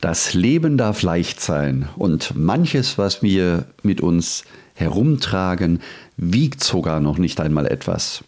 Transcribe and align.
Das 0.00 0.32
Leben 0.32 0.78
darf 0.78 1.02
leicht 1.02 1.42
sein 1.42 1.86
und 1.96 2.34
manches, 2.34 2.96
was 2.96 3.20
wir 3.22 3.66
mit 3.82 4.00
uns 4.00 4.44
herumtragen, 4.72 5.82
wiegt 6.16 6.64
sogar 6.64 7.00
noch 7.00 7.18
nicht 7.18 7.38
einmal 7.38 7.66
etwas. 7.66 8.24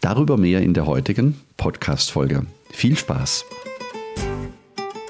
Darüber 0.00 0.38
mehr 0.38 0.62
in 0.62 0.72
der 0.72 0.86
heutigen 0.86 1.38
Podcast-Folge. 1.58 2.46
Viel 2.70 2.96
Spaß! 2.96 3.44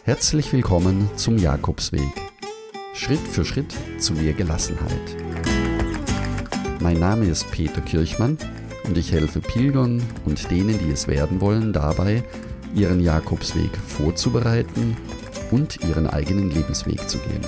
Herzlich 0.02 0.52
willkommen 0.52 1.11
zum 1.14 1.38
Jakobsweg. 1.38 2.10
Schritt 2.95 3.20
für 3.20 3.45
Schritt 3.45 3.72
zu 4.00 4.14
mehr 4.14 4.32
Gelassenheit. 4.32 5.16
Mein 6.80 6.98
Name 6.98 7.26
ist 7.26 7.48
Peter 7.52 7.82
Kirchmann 7.82 8.36
und 8.82 8.98
ich 8.98 9.12
helfe 9.12 9.40
Pilgern 9.40 10.02
und 10.24 10.50
denen, 10.50 10.76
die 10.84 10.90
es 10.90 11.06
werden 11.06 11.40
wollen, 11.40 11.72
dabei, 11.72 12.24
ihren 12.74 12.98
Jakobsweg 12.98 13.70
vorzubereiten 13.86 14.96
und 15.50 15.80
ihren 15.88 16.06
eigenen 16.06 16.50
Lebensweg 16.50 17.08
zu 17.08 17.18
gehen. 17.18 17.43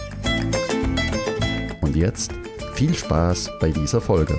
Und 1.81 1.97
jetzt 1.97 2.33
viel 2.75 2.95
Spaß 2.95 3.51
bei 3.61 3.71
dieser 3.71 4.01
Folge. 4.01 4.39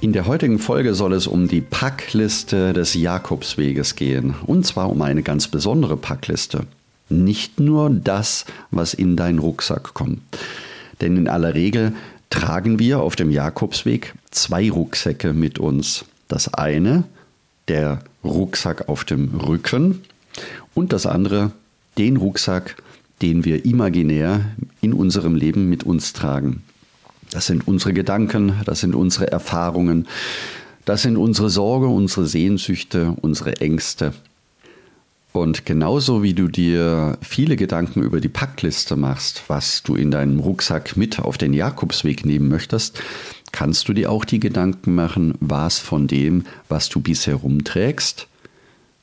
In 0.00 0.14
der 0.14 0.26
heutigen 0.26 0.58
Folge 0.58 0.94
soll 0.94 1.12
es 1.12 1.26
um 1.26 1.46
die 1.46 1.60
Packliste 1.60 2.72
des 2.72 2.94
Jakobsweges 2.94 3.94
gehen. 3.96 4.34
Und 4.46 4.66
zwar 4.66 4.90
um 4.90 5.02
eine 5.02 5.22
ganz 5.22 5.46
besondere 5.46 5.96
Packliste 5.96 6.66
nicht 7.10 7.60
nur 7.60 7.90
das, 7.90 8.44
was 8.70 8.94
in 8.94 9.16
deinen 9.16 9.38
Rucksack 9.38 9.94
kommt. 9.94 10.20
Denn 11.00 11.16
in 11.16 11.28
aller 11.28 11.54
Regel 11.54 11.92
tragen 12.30 12.78
wir 12.78 13.00
auf 13.00 13.16
dem 13.16 13.30
Jakobsweg 13.30 14.14
zwei 14.30 14.70
Rucksäcke 14.70 15.32
mit 15.32 15.58
uns. 15.58 16.04
Das 16.28 16.54
eine, 16.54 17.04
der 17.68 18.00
Rucksack 18.24 18.88
auf 18.88 19.04
dem 19.04 19.34
Rücken 19.34 20.02
und 20.74 20.92
das 20.92 21.06
andere, 21.06 21.52
den 21.98 22.16
Rucksack, 22.16 22.76
den 23.22 23.44
wir 23.44 23.64
imaginär 23.64 24.44
in 24.80 24.92
unserem 24.92 25.34
Leben 25.34 25.68
mit 25.68 25.84
uns 25.84 26.12
tragen. 26.12 26.62
Das 27.30 27.46
sind 27.46 27.66
unsere 27.68 27.92
Gedanken, 27.92 28.54
das 28.64 28.80
sind 28.80 28.94
unsere 28.94 29.30
Erfahrungen, 29.30 30.06
das 30.84 31.02
sind 31.02 31.16
unsere 31.16 31.50
Sorge, 31.50 31.86
unsere 31.86 32.26
Sehnsüchte, 32.26 33.14
unsere 33.20 33.60
Ängste. 33.60 34.12
Und 35.32 35.64
genauso 35.64 36.24
wie 36.24 36.34
du 36.34 36.48
dir 36.48 37.16
viele 37.22 37.56
Gedanken 37.56 38.02
über 38.02 38.20
die 38.20 38.28
Packliste 38.28 38.96
machst, 38.96 39.44
was 39.46 39.82
du 39.82 39.94
in 39.94 40.10
deinem 40.10 40.40
Rucksack 40.40 40.96
mit 40.96 41.20
auf 41.20 41.38
den 41.38 41.52
Jakobsweg 41.52 42.24
nehmen 42.24 42.48
möchtest, 42.48 43.00
kannst 43.52 43.88
du 43.88 43.92
dir 43.92 44.10
auch 44.10 44.24
die 44.24 44.40
Gedanken 44.40 44.94
machen, 44.94 45.34
was 45.40 45.78
von 45.78 46.08
dem, 46.08 46.44
was 46.68 46.88
du 46.88 47.00
bisher 47.00 47.36
rumträgst, 47.36 48.26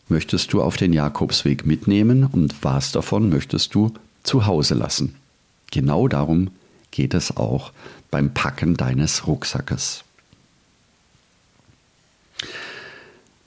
möchtest 0.10 0.52
du 0.52 0.62
auf 0.62 0.76
den 0.76 0.92
Jakobsweg 0.92 1.66
mitnehmen 1.66 2.26
und 2.26 2.56
was 2.62 2.92
davon 2.92 3.30
möchtest 3.30 3.74
du 3.74 3.94
zu 4.24 4.46
Hause 4.46 4.74
lassen. 4.74 5.16
Genau 5.72 6.08
darum 6.10 6.50
geht 6.92 7.14
es 7.14 7.36
auch 7.36 7.72
beim 8.12 8.34
Packen 8.34 8.76
deines 8.76 9.28
Rucksackes. 9.28 10.04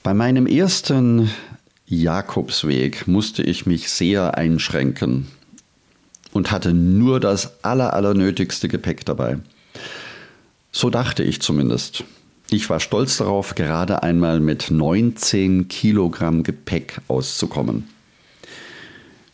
Bei 0.03 0.15
meinem 0.15 0.47
ersten 0.47 1.31
Jakobsweg 1.91 3.08
musste 3.08 3.42
ich 3.42 3.66
mich 3.66 3.91
sehr 3.91 4.38
einschränken 4.38 5.27
und 6.32 6.52
hatte 6.52 6.72
nur 6.72 7.19
das 7.19 7.64
aller, 7.64 7.94
allernötigste 7.94 8.69
Gepäck 8.69 9.05
dabei. 9.05 9.38
So 10.70 10.88
dachte 10.88 11.24
ich 11.24 11.42
zumindest. 11.42 12.05
Ich 12.48 12.70
war 12.70 12.78
stolz 12.78 13.16
darauf, 13.16 13.56
gerade 13.56 14.04
einmal 14.04 14.38
mit 14.38 14.70
19 14.70 15.66
Kilogramm 15.66 16.44
Gepäck 16.44 17.00
auszukommen. 17.09 17.88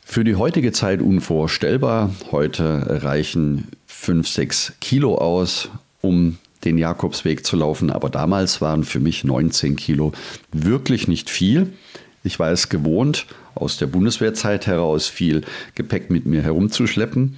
Für 0.03 0.25
die 0.25 0.37
heutige 0.37 0.73
Zeit 0.73 1.03
unvorstellbar. 1.03 2.15
Heute 2.31 3.03
reichen 3.03 3.69
5, 3.87 4.27
6 4.27 4.73
Kilo 4.81 5.19
aus, 5.19 5.69
um 6.01 6.39
den 6.65 6.79
Jakobsweg 6.79 7.45
zu 7.45 7.57
laufen. 7.57 7.91
Aber 7.91 8.09
damals 8.09 8.63
waren 8.63 8.85
für 8.85 9.01
mich 9.01 9.25
19 9.25 9.77
Kilo 9.77 10.13
wirklich 10.53 11.07
nicht 11.07 11.29
viel. 11.29 11.75
Ich 12.27 12.41
war 12.41 12.51
es 12.51 12.69
gewohnt, 12.69 13.27
aus 13.55 13.79
der 13.79 13.87
Bundeswehrzeit 13.87 14.67
heraus 14.67 15.07
viel 15.07 15.43
Gepäck 15.77 16.11
mit 16.11 16.27
mir 16.27 16.43
herumzuschleppen. 16.43 17.37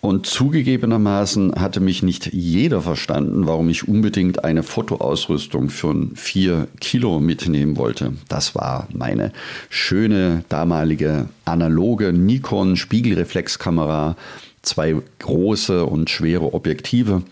Und 0.00 0.26
zugegebenermaßen 0.26 1.54
hatte 1.56 1.80
mich 1.80 2.02
nicht 2.02 2.32
jeder 2.32 2.82
verstanden, 2.82 3.46
warum 3.46 3.68
ich 3.70 3.88
unbedingt 3.88 4.44
eine 4.44 4.62
Fotoausrüstung 4.62 5.70
für 5.70 6.08
vier 6.14 6.68
Kilo 6.78 7.18
mitnehmen 7.18 7.76
wollte. 7.76 8.12
Das 8.28 8.54
war 8.54 8.86
meine 8.92 9.32
schöne 9.70 10.44
damalige 10.48 11.28
analoge 11.44 12.12
Nikon 12.12 12.76
Spiegelreflexkamera, 12.76 14.16
zwei 14.62 14.94
große 15.18 15.84
und 15.84 16.10
schwere 16.10 16.54
Objektive. 16.54 17.22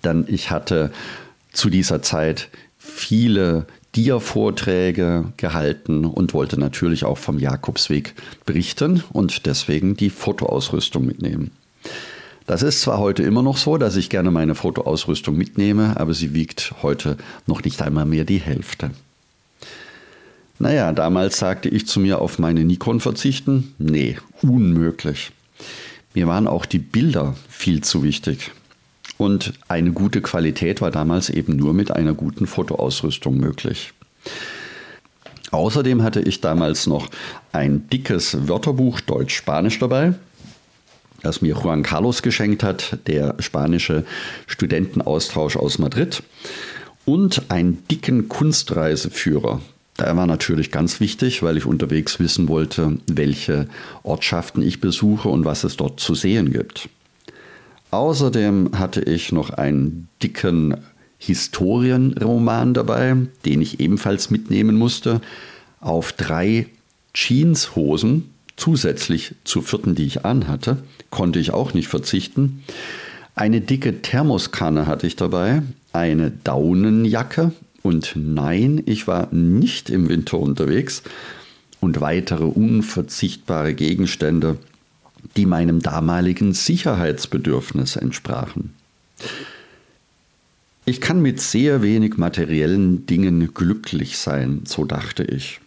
Dann 0.00 0.24
ich 0.28 0.50
hatte 0.50 0.92
zu 1.52 1.68
dieser 1.68 2.00
Zeit 2.02 2.48
viele 2.78 3.66
Dia-Vorträge 3.96 5.32
gehalten 5.38 6.04
und 6.04 6.34
wollte 6.34 6.60
natürlich 6.60 7.04
auch 7.04 7.16
vom 7.16 7.38
Jakobsweg 7.38 8.14
berichten 8.44 9.02
und 9.12 9.46
deswegen 9.46 9.96
die 9.96 10.10
Fotoausrüstung 10.10 11.06
mitnehmen. 11.06 11.50
Das 12.46 12.62
ist 12.62 12.82
zwar 12.82 12.98
heute 12.98 13.22
immer 13.22 13.42
noch 13.42 13.56
so, 13.56 13.78
dass 13.78 13.96
ich 13.96 14.10
gerne 14.10 14.30
meine 14.30 14.54
Fotoausrüstung 14.54 15.36
mitnehme, 15.36 15.98
aber 15.98 16.12
sie 16.12 16.34
wiegt 16.34 16.74
heute 16.82 17.16
noch 17.46 17.64
nicht 17.64 17.80
einmal 17.80 18.04
mehr 18.04 18.24
die 18.24 18.38
Hälfte. 18.38 18.90
Naja, 20.58 20.92
damals 20.92 21.38
sagte 21.38 21.68
ich 21.70 21.86
zu 21.86 21.98
mir 21.98 22.20
auf 22.20 22.38
meine 22.38 22.64
Nikon 22.64 23.00
verzichten. 23.00 23.74
Nee, 23.78 24.18
unmöglich. 24.42 25.32
Mir 26.14 26.26
waren 26.26 26.46
auch 26.46 26.66
die 26.66 26.78
Bilder 26.78 27.34
viel 27.48 27.82
zu 27.82 28.02
wichtig. 28.02 28.52
Und 29.18 29.54
eine 29.68 29.92
gute 29.92 30.20
Qualität 30.20 30.80
war 30.80 30.90
damals 30.90 31.30
eben 31.30 31.56
nur 31.56 31.72
mit 31.72 31.90
einer 31.90 32.14
guten 32.14 32.46
Fotoausrüstung 32.46 33.38
möglich. 33.38 33.92
Außerdem 35.52 36.02
hatte 36.02 36.20
ich 36.20 36.40
damals 36.40 36.86
noch 36.86 37.08
ein 37.52 37.88
dickes 37.88 38.48
Wörterbuch 38.48 39.00
Deutsch-Spanisch 39.00 39.78
dabei, 39.78 40.14
das 41.22 41.40
mir 41.40 41.54
Juan 41.54 41.82
Carlos 41.82 42.22
geschenkt 42.22 42.62
hat, 42.62 42.98
der 43.06 43.36
spanische 43.38 44.04
Studentenaustausch 44.46 45.56
aus 45.56 45.78
Madrid, 45.78 46.22
und 47.04 47.50
einen 47.50 47.86
dicken 47.88 48.28
Kunstreiseführer. 48.28 49.60
Der 49.98 50.16
war 50.16 50.26
natürlich 50.26 50.70
ganz 50.70 51.00
wichtig, 51.00 51.42
weil 51.42 51.56
ich 51.56 51.64
unterwegs 51.64 52.20
wissen 52.20 52.48
wollte, 52.48 52.98
welche 53.06 53.68
Ortschaften 54.02 54.60
ich 54.60 54.80
besuche 54.80 55.28
und 55.28 55.44
was 55.44 55.64
es 55.64 55.76
dort 55.76 56.00
zu 56.00 56.14
sehen 56.14 56.52
gibt. 56.52 56.90
Außerdem 57.96 58.72
hatte 58.78 59.00
ich 59.00 59.32
noch 59.32 59.48
einen 59.48 60.08
dicken 60.22 60.76
Historienroman 61.16 62.74
dabei, 62.74 63.16
den 63.46 63.62
ich 63.62 63.80
ebenfalls 63.80 64.28
mitnehmen 64.28 64.76
musste, 64.76 65.22
auf 65.80 66.12
drei 66.12 66.66
Jeanshosen 67.14 68.34
zusätzlich 68.54 69.34
zu 69.44 69.62
vierten, 69.62 69.94
die 69.94 70.04
ich 70.04 70.26
anhatte, 70.26 70.76
konnte 71.08 71.38
ich 71.38 71.52
auch 71.52 71.72
nicht 71.72 71.88
verzichten. 71.88 72.62
Eine 73.34 73.62
dicke 73.62 74.02
Thermoskanne 74.02 74.86
hatte 74.86 75.06
ich 75.06 75.16
dabei, 75.16 75.62
eine 75.94 76.30
Daunenjacke 76.44 77.52
und 77.80 78.12
nein, 78.14 78.82
ich 78.84 79.06
war 79.06 79.32
nicht 79.32 79.88
im 79.88 80.10
Winter 80.10 80.38
unterwegs 80.38 81.02
und 81.80 82.02
weitere 82.02 82.44
unverzichtbare 82.44 83.72
Gegenstände, 83.72 84.58
die 85.36 85.46
meinem 85.46 85.80
damaligen 85.80 86.52
Sicherheitsbedürfnis 86.52 87.96
entsprachen. 87.96 88.74
Ich 90.84 91.00
kann 91.00 91.20
mit 91.20 91.40
sehr 91.40 91.82
wenig 91.82 92.16
materiellen 92.16 93.06
Dingen 93.06 93.52
glücklich 93.52 94.18
sein, 94.18 94.62
so 94.64 94.84
dachte 94.84 95.24
ich. 95.24 95.60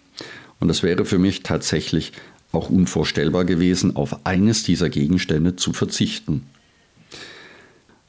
Und 0.59 0.69
es 0.69 0.81
wäre 0.81 1.05
für 1.05 1.19
mich 1.19 1.43
tatsächlich 1.43 2.13
auch 2.51 2.69
unvorstellbar 2.69 3.45
gewesen, 3.45 3.95
auf 3.95 4.25
eines 4.25 4.63
dieser 4.63 4.89
Gegenstände 4.89 5.55
zu 5.55 5.73
verzichten. 5.73 6.43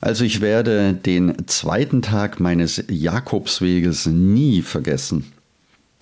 Also 0.01 0.25
ich 0.25 0.41
werde 0.41 0.95
den 0.95 1.47
zweiten 1.47 2.01
Tag 2.01 2.41
meines 2.41 2.83
Jakobsweges 2.89 4.07
nie 4.07 4.63
vergessen. 4.63 5.33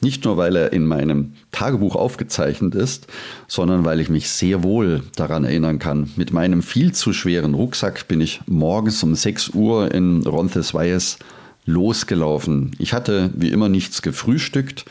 Nicht 0.01 0.25
nur, 0.25 0.37
weil 0.37 0.55
er 0.55 0.73
in 0.73 0.87
meinem 0.87 1.33
Tagebuch 1.51 1.97
aufgezeichnet 1.97 2.77
ist, 2.77 3.09
sondern 3.49 3.85
weil 3.85 3.99
ich 3.99 4.09
mich 4.09 4.31
sehr 4.31 4.63
wohl 4.63 5.03
daran 5.17 5.45
erinnern 5.45 5.81
kann. 5.81 6.11
Mit 6.15 6.33
meinem 6.33 6.63
viel 6.63 6.93
zu 6.93 7.13
schweren 7.13 7.55
Rucksack 7.55 8.07
bin 8.07 8.21
ich 8.21 8.41
morgens 8.47 9.03
um 9.03 9.17
6 9.17 9.51
Uhr 9.51 9.93
in 9.93 10.25
Roncesvalles 10.25 11.19
losgelaufen. 11.65 12.77
Ich 12.79 12.93
hatte 12.93 13.31
wie 13.35 13.51
immer 13.51 13.69
nichts 13.69 14.01
gefrühstückt, 14.01 14.85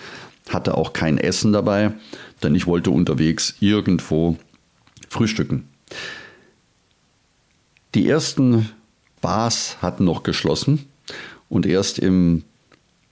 hatte 0.50 0.76
auch 0.76 0.92
kein 0.92 1.18
Essen 1.18 1.54
dabei, 1.54 1.94
denn 2.44 2.54
ich 2.54 2.68
wollte 2.68 2.92
unterwegs 2.92 3.56
irgendwo 3.62 4.36
frühstücken. 5.08 5.70
Die 7.96 8.10
ersten 8.10 8.70
Bars 9.22 9.78
hatten 9.82 10.04
noch 10.04 10.24
geschlossen 10.24 10.86
und 11.50 11.66
erst 11.66 11.98
im 11.98 12.44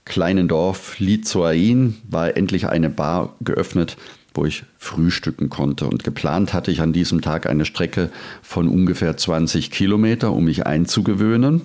kleinen 0.06 0.48
Dorf 0.48 0.98
Lizoain 0.98 1.96
war 2.08 2.36
endlich 2.36 2.68
eine 2.68 2.88
Bar 2.88 3.34
geöffnet, 3.42 3.98
wo 4.32 4.46
ich 4.46 4.64
frühstücken 4.78 5.50
konnte. 5.50 5.86
Und 5.86 6.04
geplant 6.04 6.54
hatte 6.54 6.70
ich 6.70 6.80
an 6.80 6.94
diesem 6.94 7.20
Tag 7.20 7.46
eine 7.46 7.66
Strecke 7.66 8.10
von 8.40 8.68
ungefähr 8.68 9.16
20 9.16 9.70
Kilometer, 9.70 10.32
um 10.32 10.44
mich 10.44 10.64
einzugewöhnen. 10.64 11.62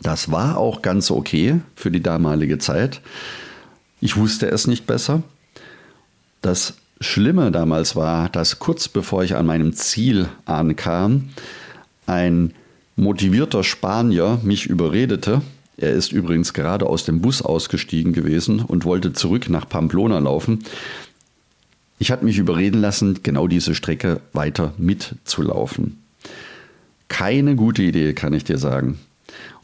Das 0.00 0.30
war 0.30 0.58
auch 0.58 0.82
ganz 0.82 1.10
okay 1.10 1.60
für 1.74 1.90
die 1.90 2.02
damalige 2.02 2.58
Zeit. 2.58 3.00
Ich 4.00 4.16
wusste 4.16 4.50
es 4.50 4.66
nicht 4.66 4.86
besser. 4.86 5.22
Das 6.40 6.74
Schlimme 7.00 7.50
damals 7.50 7.96
war, 7.96 8.28
dass 8.28 8.58
kurz 8.58 8.88
bevor 8.88 9.24
ich 9.24 9.34
an 9.36 9.46
meinem 9.46 9.72
Ziel 9.72 10.28
ankam, 10.44 11.30
ein 12.06 12.52
motivierter 12.96 13.64
Spanier 13.64 14.40
mich 14.42 14.66
überredete. 14.66 15.40
Er 15.82 15.90
ist 15.90 16.12
übrigens 16.12 16.52
gerade 16.52 16.86
aus 16.86 17.04
dem 17.04 17.20
Bus 17.20 17.42
ausgestiegen 17.42 18.12
gewesen 18.12 18.60
und 18.60 18.84
wollte 18.84 19.14
zurück 19.14 19.48
nach 19.48 19.68
Pamplona 19.68 20.20
laufen. 20.20 20.60
Ich 21.98 22.12
hatte 22.12 22.24
mich 22.24 22.38
überreden 22.38 22.80
lassen, 22.80 23.18
genau 23.24 23.48
diese 23.48 23.74
Strecke 23.74 24.20
weiter 24.32 24.74
mitzulaufen. 24.78 25.98
Keine 27.08 27.56
gute 27.56 27.82
Idee, 27.82 28.12
kann 28.12 28.32
ich 28.32 28.44
dir 28.44 28.58
sagen. 28.58 29.00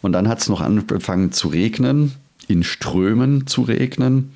Und 0.02 0.10
dann 0.10 0.26
hat 0.26 0.40
es 0.40 0.48
noch 0.48 0.60
angefangen 0.60 1.30
zu 1.30 1.46
regnen, 1.46 2.14
in 2.48 2.64
Strömen 2.64 3.46
zu 3.46 3.62
regnen. 3.62 4.32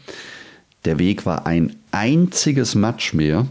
Der 0.85 1.00
Weg 1.00 1.26
war 1.26 1.46
ein 1.46 1.75
einziges 1.90 2.76
Matschmeer. 2.76 3.49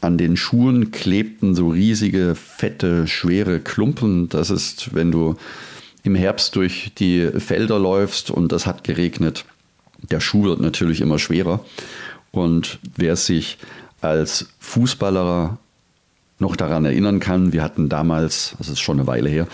An 0.00 0.16
den 0.16 0.38
Schuhen 0.38 0.90
klebten 0.90 1.54
so 1.54 1.68
riesige, 1.68 2.34
fette, 2.34 3.06
schwere 3.06 3.60
Klumpen. 3.60 4.30
Das 4.30 4.48
ist, 4.48 4.94
wenn 4.94 5.12
du 5.12 5.36
im 6.02 6.14
Herbst 6.14 6.56
durch 6.56 6.92
die 6.98 7.28
Felder 7.38 7.78
läufst 7.78 8.30
und 8.30 8.52
es 8.52 8.66
hat 8.66 8.84
geregnet. 8.84 9.44
Der 10.10 10.20
Schuh 10.20 10.44
wird 10.44 10.60
natürlich 10.60 11.00
immer 11.00 11.18
schwerer. 11.18 11.64
Und 12.30 12.78
wer 12.96 13.16
sich 13.16 13.58
als 14.00 14.48
Fußballer 14.60 15.58
noch 16.38 16.56
daran 16.56 16.84
erinnern 16.84 17.20
kann, 17.20 17.52
wir 17.52 17.62
hatten 17.62 17.88
damals, 17.88 18.54
das 18.58 18.68
ist 18.68 18.80
schon 18.80 18.98
eine 18.98 19.06
Weile 19.06 19.28
her, 19.28 19.48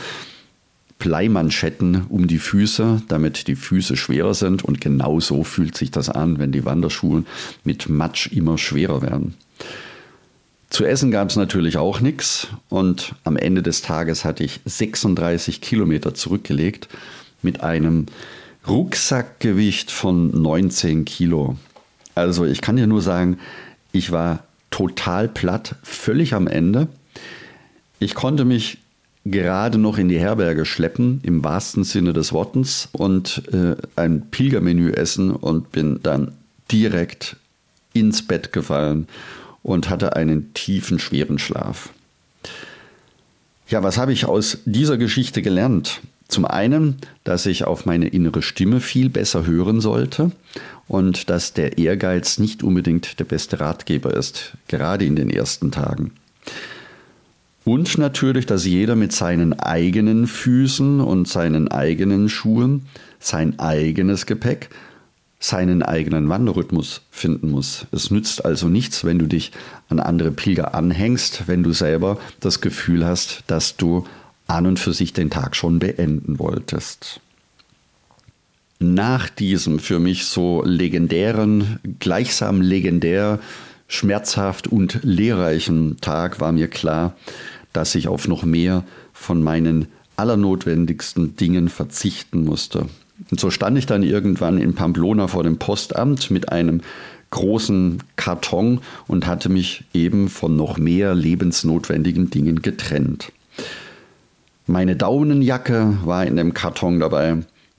Bleimanschetten 0.98 2.06
um 2.08 2.26
die 2.28 2.38
Füße, 2.38 3.02
damit 3.08 3.48
die 3.48 3.56
Füße 3.56 3.96
schwerer 3.96 4.34
sind. 4.34 4.64
Und 4.64 4.80
genau 4.80 5.20
so 5.20 5.44
fühlt 5.44 5.76
sich 5.76 5.90
das 5.90 6.08
an, 6.08 6.38
wenn 6.38 6.52
die 6.52 6.64
Wanderschuhe 6.64 7.24
mit 7.64 7.88
Matsch 7.88 8.28
immer 8.32 8.58
schwerer 8.58 9.02
werden. 9.02 9.34
Zu 10.74 10.84
essen 10.84 11.12
gab 11.12 11.30
es 11.30 11.36
natürlich 11.36 11.76
auch 11.76 12.00
nichts 12.00 12.48
und 12.68 13.14
am 13.22 13.36
Ende 13.36 13.62
des 13.62 13.80
Tages 13.80 14.24
hatte 14.24 14.42
ich 14.42 14.58
36 14.64 15.60
Kilometer 15.60 16.14
zurückgelegt 16.14 16.88
mit 17.42 17.60
einem 17.60 18.06
Rucksackgewicht 18.66 19.92
von 19.92 20.42
19 20.42 21.04
Kilo. 21.04 21.56
Also 22.16 22.44
ich 22.44 22.60
kann 22.60 22.74
dir 22.74 22.88
nur 22.88 23.02
sagen, 23.02 23.38
ich 23.92 24.10
war 24.10 24.42
total 24.72 25.28
platt, 25.28 25.76
völlig 25.84 26.34
am 26.34 26.48
Ende. 26.48 26.88
Ich 28.00 28.16
konnte 28.16 28.44
mich 28.44 28.78
gerade 29.24 29.78
noch 29.78 29.96
in 29.96 30.08
die 30.08 30.18
Herberge 30.18 30.64
schleppen, 30.64 31.20
im 31.22 31.44
wahrsten 31.44 31.84
Sinne 31.84 32.12
des 32.12 32.32
Wortes, 32.32 32.88
und 32.90 33.44
äh, 33.52 33.76
ein 33.94 34.28
Pilgermenü 34.28 34.90
essen 34.90 35.30
und 35.30 35.70
bin 35.70 36.00
dann 36.02 36.32
direkt 36.72 37.36
ins 37.92 38.26
Bett 38.26 38.52
gefallen 38.52 39.06
und 39.64 39.90
hatte 39.90 40.14
einen 40.14 40.54
tiefen, 40.54 41.00
schweren 41.00 41.40
Schlaf. 41.40 41.88
Ja, 43.66 43.82
was 43.82 43.98
habe 43.98 44.12
ich 44.12 44.26
aus 44.26 44.58
dieser 44.66 44.98
Geschichte 44.98 45.42
gelernt? 45.42 46.02
Zum 46.28 46.44
einen, 46.44 46.98
dass 47.24 47.46
ich 47.46 47.64
auf 47.64 47.86
meine 47.86 48.08
innere 48.08 48.42
Stimme 48.42 48.80
viel 48.80 49.08
besser 49.08 49.46
hören 49.46 49.80
sollte 49.80 50.30
und 50.86 51.30
dass 51.30 51.54
der 51.54 51.78
Ehrgeiz 51.78 52.38
nicht 52.38 52.62
unbedingt 52.62 53.18
der 53.18 53.24
beste 53.24 53.58
Ratgeber 53.58 54.14
ist, 54.14 54.52
gerade 54.68 55.06
in 55.06 55.16
den 55.16 55.30
ersten 55.30 55.72
Tagen. 55.72 56.12
Und 57.64 57.96
natürlich, 57.96 58.44
dass 58.44 58.66
jeder 58.66 58.94
mit 58.94 59.12
seinen 59.12 59.54
eigenen 59.54 60.26
Füßen 60.26 61.00
und 61.00 61.26
seinen 61.26 61.68
eigenen 61.68 62.28
Schuhen 62.28 62.86
sein 63.18 63.58
eigenes 63.58 64.26
Gepäck, 64.26 64.68
seinen 65.38 65.82
eigenen 65.82 66.28
Wanderrhythmus 66.28 67.02
finden 67.10 67.50
muss. 67.50 67.86
Es 67.92 68.10
nützt 68.10 68.44
also 68.44 68.68
nichts, 68.68 69.04
wenn 69.04 69.18
du 69.18 69.26
dich 69.26 69.52
an 69.88 70.00
andere 70.00 70.30
Pilger 70.30 70.74
anhängst, 70.74 71.46
wenn 71.46 71.62
du 71.62 71.72
selber 71.72 72.18
das 72.40 72.60
Gefühl 72.60 73.04
hast, 73.04 73.44
dass 73.46 73.76
du 73.76 74.06
an 74.46 74.66
und 74.66 74.78
für 74.78 74.92
sich 74.92 75.12
den 75.12 75.30
Tag 75.30 75.56
schon 75.56 75.78
beenden 75.78 76.38
wolltest. 76.38 77.20
Nach 78.78 79.28
diesem 79.28 79.78
für 79.78 79.98
mich 79.98 80.26
so 80.26 80.62
legendären, 80.64 81.78
gleichsam 82.00 82.60
legendär, 82.60 83.38
schmerzhaft 83.88 84.66
und 84.66 85.00
lehrreichen 85.02 85.98
Tag 86.00 86.40
war 86.40 86.52
mir 86.52 86.68
klar, 86.68 87.16
dass 87.72 87.94
ich 87.94 88.08
auf 88.08 88.28
noch 88.28 88.44
mehr 88.44 88.84
von 89.12 89.42
meinen 89.42 89.88
allernotwendigsten 90.16 91.36
Dingen 91.36 91.68
verzichten 91.68 92.44
musste. 92.44 92.86
Und 93.30 93.40
so 93.40 93.50
stand 93.50 93.78
ich 93.78 93.86
dann 93.86 94.02
irgendwann 94.02 94.58
in 94.58 94.74
Pamplona 94.74 95.28
vor 95.28 95.42
dem 95.42 95.58
Postamt 95.58 96.30
mit 96.30 96.50
einem 96.50 96.80
großen 97.30 98.02
Karton 98.16 98.80
und 99.06 99.26
hatte 99.26 99.48
mich 99.48 99.84
eben 99.92 100.28
von 100.28 100.56
noch 100.56 100.78
mehr 100.78 101.14
lebensnotwendigen 101.14 102.30
Dingen 102.30 102.62
getrennt. 102.62 103.32
Meine 104.66 104.96
Daunenjacke 104.96 105.98
war 106.04 106.24
in 106.26 106.36
dem 106.36 106.54
Karton 106.54 107.00
dabei. 107.00 107.38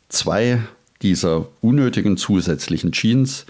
Zwei 0.09 0.59
dieser 1.01 1.47
unnötigen 1.61 2.17
zusätzlichen 2.17 2.91
Jeans. 2.91 3.45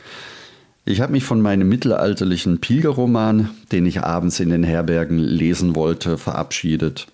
Ich 0.86 1.02
habe 1.02 1.12
mich 1.12 1.24
von 1.24 1.42
meinem 1.42 1.68
mittelalterlichen 1.68 2.60
Pilgerroman, 2.60 3.50
den 3.72 3.86
ich 3.86 4.04
abends 4.04 4.40
in 4.40 4.50
den 4.50 4.64
Herbergen 4.64 5.18
lesen 5.18 5.76
wollte, 5.76 6.18
verabschiedet. 6.18 7.08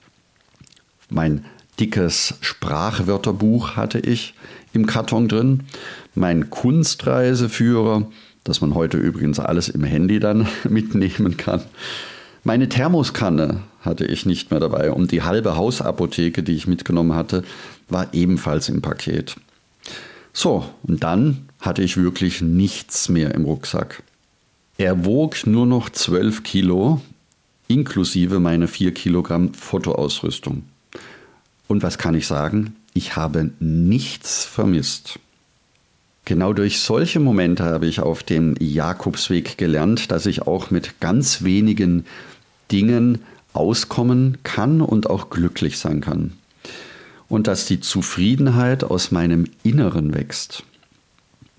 Mein 1.09 1.45
dickes 1.79 2.35
Sprachwörterbuch 2.41 3.75
hatte 3.75 4.00
ich 4.00 4.33
im 4.73 4.85
Karton 4.85 5.27
drin. 5.27 5.63
Mein 6.15 6.50
Kunstreiseführer, 6.50 8.07
das 8.44 8.62
man 8.62 8.75
heute 8.75 8.97
übrigens 8.97 9.39
alles 9.39 9.69
im 9.69 9.83
Handy 9.83 10.19
dann 10.19 10.47
mitnehmen 10.69 11.38
kann. 11.38 11.62
Meine 12.44 12.69
Thermoskanne 12.69 13.62
hatte 13.81 14.06
ich 14.06 14.25
nicht 14.25 14.51
mehr 14.51 14.60
dabei 14.60 14.91
und 14.91 15.12
die 15.12 15.22
halbe 15.22 15.55
Hausapotheke, 15.55 16.41
die 16.41 16.55
ich 16.55 16.67
mitgenommen 16.67 17.15
hatte, 17.15 17.43
war 17.89 18.13
ebenfalls 18.13 18.69
im 18.69 18.81
Paket. 18.81 19.36
So, 20.34 20.65
und 20.84 21.03
dann 21.03 21.50
hatte 21.60 21.84
ich 21.84 21.98
wirklich 21.98 22.41
nichts 22.41 23.10
mehr 23.10 23.36
im 23.36 23.46
Rucksack. 23.46 24.01
Er 24.77 25.05
wog 25.05 25.46
nur 25.46 25.67
noch 25.67 25.89
12 25.89 26.41
Kilo, 26.43 27.01
inklusive 27.67 28.39
meiner 28.39 28.67
4 28.67 28.93
Kilogramm 28.93 29.53
Fotoausrüstung. 29.53 30.63
Und 31.67 31.84
was 31.84 31.98
kann 31.98 32.15
ich 32.15 32.25
sagen? 32.25 32.75
Ich 32.93 33.15
habe 33.15 33.51
nichts 33.60 34.43
vermisst. 34.45 35.19
Genau 36.25 36.53
durch 36.53 36.79
solche 36.79 37.19
Momente 37.19 37.63
habe 37.63 37.88
ich 37.88 38.00
auf 38.00 38.24
dem 38.24 38.55
Jakobsweg 38.60 39.57
gelernt, 39.57 40.12
dass 40.12 40.25
ich 40.25 40.43
auch 40.43 40.69
mit 40.71 41.00
ganz 41.00 41.43
wenigen 41.43 42.05
Dingen 42.71 43.19
auskommen 43.53 44.38
kann 44.43 44.81
und 44.81 45.10
auch 45.10 45.29
glücklich 45.29 45.77
sein 45.77 46.01
kann. 46.01 46.33
Und 47.27 47.48
dass 47.48 47.65
die 47.65 47.79
Zufriedenheit 47.79 48.83
aus 48.83 49.12
meinem 49.12 49.45
Inneren 49.63 50.13
wächst. 50.13 50.63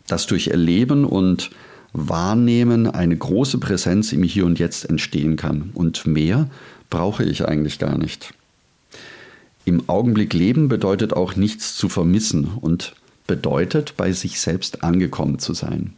Dass 0.06 0.26
durch 0.26 0.48
Erleben 0.48 1.04
und 1.04 1.50
Wahrnehmen 1.92 2.86
eine 2.88 3.16
große 3.16 3.58
Präsenz 3.58 4.12
im 4.12 4.22
Hier 4.22 4.46
und 4.46 4.58
Jetzt 4.58 4.88
entstehen 4.88 5.36
kann. 5.36 5.70
Und 5.74 6.06
mehr 6.06 6.48
brauche 6.88 7.24
ich 7.24 7.46
eigentlich 7.46 7.78
gar 7.78 7.98
nicht. 7.98 8.32
Im 9.64 9.88
Augenblick 9.88 10.33
leben 10.35 10.69
bedeutet 10.69 11.12
auch 11.12 11.37
nichts 11.37 11.76
zu 11.76 11.88
vermissen 11.88 12.47
und 12.61 12.95
bedeutet, 13.26 13.95
bei 13.97 14.12
sich 14.12 14.40
selbst 14.40 14.83
angekommen 14.83 15.38
zu 15.38 15.54
sein. 15.54 15.95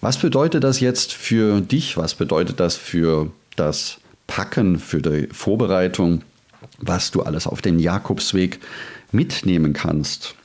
Was 0.00 0.18
bedeutet 0.18 0.64
das 0.64 0.80
jetzt 0.80 1.12
für 1.12 1.60
dich? 1.60 1.96
Was 1.96 2.14
bedeutet 2.14 2.60
das 2.60 2.76
für 2.76 3.30
das 3.56 3.98
Packen, 4.26 4.78
für 4.78 5.02
die 5.02 5.26
Vorbereitung, 5.32 6.22
was 6.78 7.10
du 7.10 7.22
alles 7.22 7.46
auf 7.46 7.60
den 7.60 7.78
Jakobsweg 7.78 8.60
mitnehmen 9.12 9.72
kannst? 9.72 10.36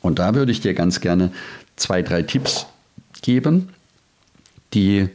Und 0.00 0.18
da 0.18 0.34
würde 0.34 0.52
ich 0.52 0.60
dir 0.60 0.74
ganz 0.74 1.00
gerne 1.00 1.32
zwei, 1.76 2.02
drei 2.02 2.22
Tipps 2.22 2.66
geben, 3.20 3.70
die 4.72 5.08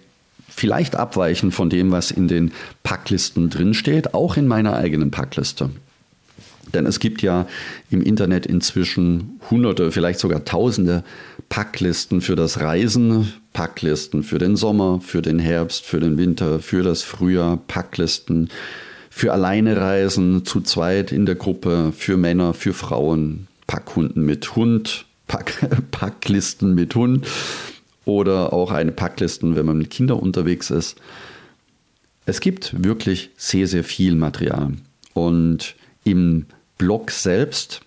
vielleicht 0.50 0.96
abweichen 0.96 1.52
von 1.52 1.70
dem, 1.70 1.92
was 1.92 2.12
in 2.12 2.28
den 2.28 2.52
Packlisten 2.84 3.50
drinsteht, 3.50 4.14
auch 4.14 4.38
in 4.38 4.48
meiner 4.48 4.76
eigenen 4.76 5.12
Packliste. 5.12 5.70
Denn 6.74 6.86
es 6.86 7.00
gibt 7.00 7.22
ja 7.22 7.48
im 7.90 8.02
Internet 8.02 8.46
inzwischen 8.46 9.40
hunderte, 9.50 9.92
vielleicht 9.92 10.20
sogar 10.20 10.46
tausende 10.46 11.04
Packlisten 11.50 12.22
für 12.22 12.36
das 12.36 12.60
Reisen, 12.60 13.34
Packlisten 13.54 14.24
für 14.24 14.38
den 14.38 14.56
Sommer, 14.56 15.02
für 15.02 15.22
den 15.22 15.40
Herbst, 15.40 15.86
für 15.86 16.00
den 16.00 16.18
Winter, 16.18 16.60
für 16.60 16.84
das 16.84 17.02
Frühjahr, 17.02 17.58
Packlisten 17.68 18.50
für 19.10 19.34
alleine 19.34 19.76
Reisen, 19.76 20.46
zu 20.46 20.62
zweit 20.62 21.12
in 21.12 21.26
der 21.26 21.36
Gruppe, 21.36 21.92
für 21.98 22.16
Männer, 22.16 22.54
für 22.54 22.74
Frauen, 22.74 23.48
Packhunden 23.68 24.24
mit 24.24 24.56
Hund, 24.56 25.06
Pack, 25.28 25.68
Packlisten 25.92 26.74
mit 26.74 26.96
Hund 26.96 27.28
oder 28.10 28.54
auch 28.54 28.72
eine 28.72 28.92
Packlisten, 28.92 29.56
wenn 29.56 29.66
man 29.66 29.78
mit 29.78 29.90
Kindern 29.90 30.20
unterwegs 30.20 30.70
ist. 30.72 30.98
Es 32.26 32.42
gibt 32.42 32.84
wirklich 32.84 33.30
sehr, 33.38 33.68
sehr 33.68 33.84
viel 33.84 34.16
Material. 34.16 34.74
Und 35.14 35.76
im 36.04 36.46
Blog 36.78 37.12
selbst 37.12 37.82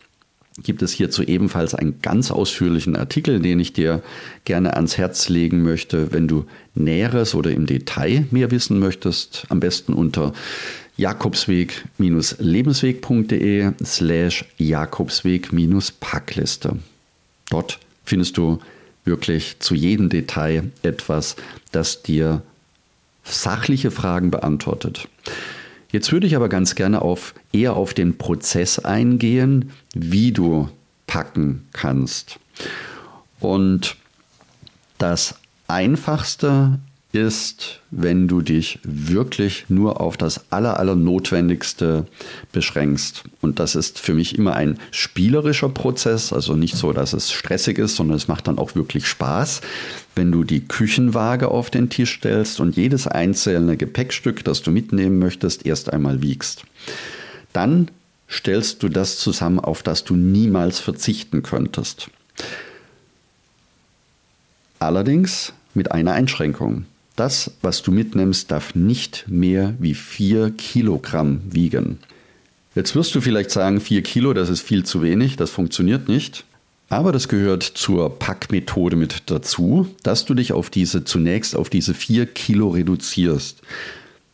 gibt 0.62 0.82
es 0.82 0.92
hierzu 0.92 1.22
ebenfalls 1.22 1.74
einen 1.74 2.02
ganz 2.02 2.30
ausführlichen 2.30 2.94
Artikel, 2.96 3.40
den 3.40 3.58
ich 3.58 3.72
dir 3.72 4.02
gerne 4.44 4.74
ans 4.74 4.98
Herz 4.98 5.28
legen 5.28 5.62
möchte, 5.62 6.12
wenn 6.12 6.28
du 6.28 6.44
Näheres 6.74 7.34
oder 7.34 7.50
im 7.50 7.64
Detail 7.66 8.26
mehr 8.30 8.50
wissen 8.50 8.78
möchtest. 8.78 9.46
Am 9.48 9.60
besten 9.60 9.94
unter 9.94 10.34
jakobsweg-lebensweg.de 10.98 13.72
slash 13.82 14.44
jakobsweg-packliste. 14.58 16.76
Dort 17.50 17.78
findest 18.04 18.36
du 18.36 18.58
wirklich 19.04 19.58
zu 19.58 19.74
jedem 19.74 20.08
Detail 20.08 20.70
etwas, 20.82 21.36
das 21.70 22.02
dir 22.02 22.42
sachliche 23.24 23.90
Fragen 23.90 24.30
beantwortet. 24.30 25.08
Jetzt 25.90 26.10
würde 26.10 26.26
ich 26.26 26.36
aber 26.36 26.48
ganz 26.48 26.74
gerne 26.74 27.02
auf, 27.02 27.34
eher 27.52 27.74
auf 27.74 27.94
den 27.94 28.16
Prozess 28.16 28.78
eingehen, 28.78 29.72
wie 29.94 30.32
du 30.32 30.68
packen 31.06 31.68
kannst. 31.72 32.38
Und 33.40 33.96
das 34.98 35.34
Einfachste 35.68 36.78
ist, 37.12 37.80
wenn 37.90 38.26
du 38.26 38.40
dich 38.40 38.78
wirklich 38.82 39.66
nur 39.68 40.00
auf 40.00 40.16
das 40.16 40.50
Aller, 40.50 40.80
aller 40.80 40.96
Notwendigste 40.96 42.06
beschränkst. 42.52 43.24
Und 43.42 43.58
das 43.58 43.74
ist 43.74 43.98
für 43.98 44.14
mich 44.14 44.38
immer 44.38 44.54
ein 44.54 44.78
spielerischer 44.90 45.68
Prozess, 45.68 46.32
also 46.32 46.56
nicht 46.56 46.74
so, 46.74 46.92
dass 46.94 47.12
es 47.12 47.30
stressig 47.30 47.78
ist, 47.78 47.96
sondern 47.96 48.16
es 48.16 48.28
macht 48.28 48.48
dann 48.48 48.58
auch 48.58 48.74
wirklich 48.74 49.06
Spaß, 49.06 49.60
wenn 50.16 50.32
du 50.32 50.42
die 50.42 50.66
Küchenwaage 50.66 51.48
auf 51.48 51.68
den 51.68 51.90
Tisch 51.90 52.14
stellst 52.14 52.60
und 52.60 52.76
jedes 52.76 53.06
einzelne 53.06 53.76
Gepäckstück, 53.76 54.42
das 54.44 54.62
du 54.62 54.70
mitnehmen 54.70 55.18
möchtest, 55.18 55.66
erst 55.66 55.92
einmal 55.92 56.22
wiegst. 56.22 56.64
Dann 57.52 57.90
stellst 58.30 58.82
du 58.82 58.88
das 58.88 59.18
zusammen, 59.18 59.60
auf 59.60 59.82
das 59.82 60.04
du 60.04 60.16
niemals 60.16 60.80
verzichten 60.80 61.42
könntest. 61.42 62.08
Allerdings 64.78 65.52
mit 65.74 65.92
einer 65.92 66.12
Einschränkung. 66.12 66.86
Das, 67.22 67.52
was 67.62 67.82
du 67.82 67.92
mitnimmst, 67.92 68.50
darf 68.50 68.74
nicht 68.74 69.26
mehr 69.28 69.76
wie 69.78 69.94
4 69.94 70.50
Kilogramm 70.58 71.40
wiegen. 71.48 72.00
Jetzt 72.74 72.96
wirst 72.96 73.14
du 73.14 73.20
vielleicht 73.20 73.52
sagen, 73.52 73.80
4 73.80 74.02
Kilo, 74.02 74.32
das 74.32 74.48
ist 74.48 74.60
viel 74.62 74.82
zu 74.82 75.02
wenig, 75.02 75.36
das 75.36 75.50
funktioniert 75.50 76.08
nicht. 76.08 76.42
Aber 76.88 77.12
das 77.12 77.28
gehört 77.28 77.62
zur 77.62 78.18
Packmethode 78.18 78.96
mit 78.96 79.30
dazu, 79.30 79.86
dass 80.02 80.24
du 80.24 80.34
dich 80.34 80.52
auf 80.52 80.68
diese 80.68 81.04
zunächst 81.04 81.54
auf 81.54 81.70
diese 81.70 81.94
4 81.94 82.26
Kilo 82.26 82.70
reduzierst. 82.70 83.62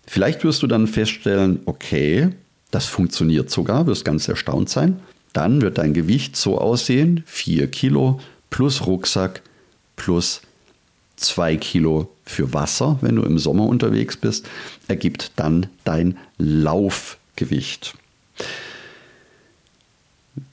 Vielleicht 0.06 0.42
wirst 0.44 0.62
du 0.62 0.66
dann 0.66 0.86
feststellen, 0.86 1.60
okay, 1.66 2.30
das 2.70 2.86
funktioniert 2.86 3.50
sogar, 3.50 3.86
wirst 3.86 4.06
ganz 4.06 4.26
erstaunt 4.28 4.70
sein. 4.70 4.98
Dann 5.34 5.60
wird 5.60 5.76
dein 5.76 5.92
Gewicht 5.92 6.36
so 6.36 6.56
aussehen, 6.56 7.22
4 7.26 7.70
Kilo 7.70 8.18
plus 8.48 8.86
Rucksack 8.86 9.42
plus 9.96 10.40
2 11.18 11.56
Kilo 11.56 12.08
für 12.24 12.52
Wasser, 12.52 12.98
wenn 13.00 13.16
du 13.16 13.22
im 13.22 13.38
Sommer 13.38 13.66
unterwegs 13.66 14.16
bist, 14.16 14.48
ergibt 14.86 15.32
dann 15.36 15.66
dein 15.84 16.18
Laufgewicht. 16.38 17.94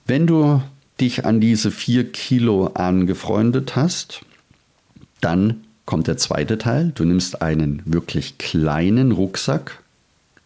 Wenn 0.06 0.28
du 0.28 0.62
dich 1.00 1.26
an 1.26 1.40
diese 1.40 1.72
4 1.72 2.12
Kilo 2.12 2.68
angefreundet 2.68 3.76
hast, 3.76 4.22
dann 5.22 5.64
kommt 5.86 6.08
der 6.08 6.18
zweite 6.18 6.58
Teil. 6.58 6.92
Du 6.96 7.06
nimmst 7.06 7.42
einen 7.42 7.82
wirklich 7.86 8.38
kleinen 8.38 9.12
Rucksack. 9.12 9.84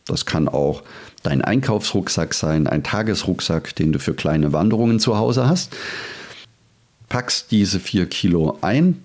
Das 0.06 0.26
kann 0.26 0.48
auch 0.48 0.84
dein 1.24 1.42
Einkaufsrucksack 1.42 2.34
sein, 2.34 2.68
ein 2.68 2.84
Tagesrucksack, 2.84 3.76
den 3.76 3.92
du 3.92 4.00
für 4.00 4.14
kleine 4.14 4.54
Wanderungen 4.54 5.00
zu 5.00 5.18
Hause 5.18 5.48
hast. 5.48 5.76
Packst 7.10 7.52
diese 7.52 7.80
4 7.80 8.08
Kilo 8.08 8.58
ein, 8.62 9.04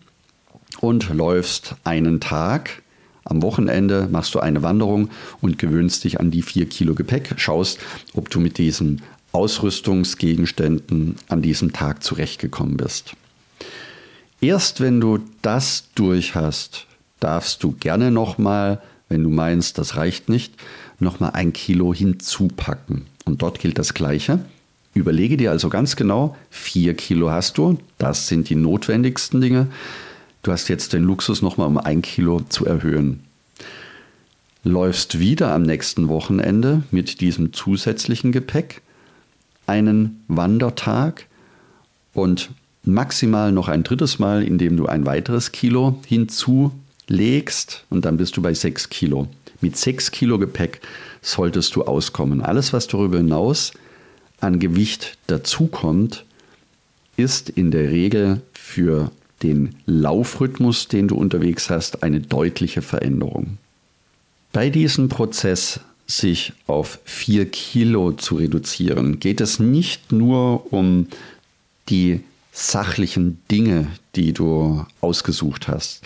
und 0.85 1.09
läufst 1.09 1.77
einen 1.85 2.21
Tag. 2.21 2.83
Am 3.25 3.43
Wochenende 3.43 4.07
machst 4.11 4.35
du 4.35 4.41
eine 4.41 4.63
Wanderung 4.63 5.09
und 5.41 5.59
gewöhnst 5.59 6.05
dich 6.05 6.21
an 6.21 6.31
die 6.31 6.43
vier 6.43 6.67
Kilo 6.67 6.95
Gepäck, 6.95 7.35
schaust, 7.37 7.81
ob 8.13 8.29
du 8.29 8.39
mit 8.39 8.59
diesen 8.59 9.03
Ausrüstungsgegenständen 9.33 11.17
an 11.29 11.41
diesem 11.43 11.73
Tag 11.73 12.05
zurechtgekommen 12.05 12.77
bist. 12.77 13.15
Erst 14.41 14.83
wenn 14.83 15.01
du 15.01 15.21
das 15.41 15.89
durch 15.95 16.35
hast, 16.35 16.87
darfst 17.19 17.63
du 17.63 17.73
gerne 17.73 18.11
nochmal, 18.11 18.83
wenn 19.09 19.23
du 19.23 19.31
meinst, 19.31 19.79
das 19.79 19.97
reicht 19.97 20.29
nicht, 20.29 20.53
nochmal 21.01 21.31
ein 21.33 21.55
Kilo 21.55 21.95
hinzupacken. 21.95 23.07
Und 23.25 23.41
dort 23.41 23.59
gilt 23.59 23.79
das 23.79 23.95
Gleiche. 23.95 24.41
Überlege 24.93 25.39
dir 25.39 25.51
also 25.51 25.71
ganz 25.71 25.97
genau, 25.97 26.37
vier 26.51 26.95
Kilo 26.95 27.31
hast 27.31 27.57
du, 27.57 27.79
das 27.97 28.29
sind 28.29 28.51
die 28.51 28.55
notwendigsten 28.55 29.41
Dinge. 29.41 29.69
Du 30.45 30.53
hast 30.53 30.69
jetzt 30.69 30.93
den 30.93 31.05
Luxus 31.05 31.41
nochmal 31.41 31.67
um 31.67 31.79
ein 31.79 32.03
Kilo 32.03 32.43
zu 32.51 32.67
erhöhen. 32.67 33.21
Läufst 34.63 35.19
wieder 35.19 35.55
am 35.55 35.63
nächsten 35.63 36.09
Wochenende 36.09 36.83
mit 36.91 37.23
diesem 37.23 37.55
zusätzlichen 37.55 38.31
Gepäck 38.31 38.83
einen 39.67 40.23
Wandertag 40.29 41.27
und 42.13 42.51
maximal 42.83 43.53
noch 43.53 43.69
ein 43.69 43.85
drittes 43.85 44.19
Mal, 44.19 44.43
indem 44.43 44.77
du 44.77 44.85
ein 44.85 45.07
weiteres 45.07 45.51
Kilo 45.51 45.99
hinzulegst 46.07 47.87
und 47.89 48.05
dann 48.05 48.19
bist 48.19 48.37
du 48.37 48.43
bei 48.43 48.53
sechs 48.53 48.91
Kilo. 48.91 49.29
Mit 49.63 49.79
sechs 49.79 50.11
Kilo 50.11 50.39
Gepäck 50.39 50.83
solltest 51.23 51.75
du 51.75 51.85
auskommen. 51.85 52.43
Alles, 52.43 52.75
was 52.75 52.87
darüber 52.87 53.17
hinaus 53.17 53.73
an 54.41 54.59
Gewicht 54.59 55.17
dazukommt, 55.27 56.27
ist 57.17 57.49
in 57.49 57.71
der 57.71 57.91
Regel 57.91 58.43
für 58.53 59.11
den 59.45 59.77
Laufrhythmus, 59.87 60.89
den 60.89 61.07
du 61.07 61.15
unterwegs 61.15 61.71
hast, 61.71 62.03
eine 62.03 62.21
deutliche 62.21 62.83
Veränderung. 62.83 63.59
Bei 64.53 64.71
diesem 64.71 65.09
Prozess, 65.09 65.81
sich 66.07 66.53
auf 66.67 66.99
vier 67.05 67.51
Kilo 67.51 68.13
zu 68.13 68.37
reduzieren, 68.37 69.21
geht 69.21 69.41
es 69.41 69.59
nicht 69.59 70.13
nur 70.13 70.73
um 70.73 71.09
die 71.89 72.21
sachlichen 72.53 73.41
Dinge, 73.51 73.89
die 74.15 74.33
du 74.33 74.85
ausgesucht 75.01 75.69
hast, 75.69 76.03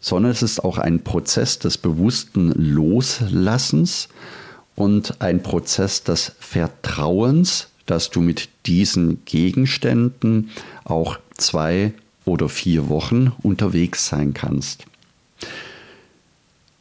sondern 0.00 0.32
es 0.32 0.42
ist 0.42 0.64
auch 0.64 0.78
ein 0.78 1.04
Prozess 1.04 1.58
des 1.58 1.78
bewussten 1.78 2.52
Loslassens 2.52 4.08
und 4.76 5.20
ein 5.20 5.42
Prozess 5.42 6.02
des 6.02 6.32
Vertrauens, 6.40 7.68
dass 7.86 8.10
du 8.10 8.20
mit 8.20 8.48
diesen 8.66 9.24
Gegenständen 9.24 10.50
auch 10.84 11.18
zwei 11.36 11.92
oder 12.24 12.48
vier 12.48 12.88
Wochen 12.88 13.32
unterwegs 13.42 14.08
sein 14.08 14.34
kannst. 14.34 14.84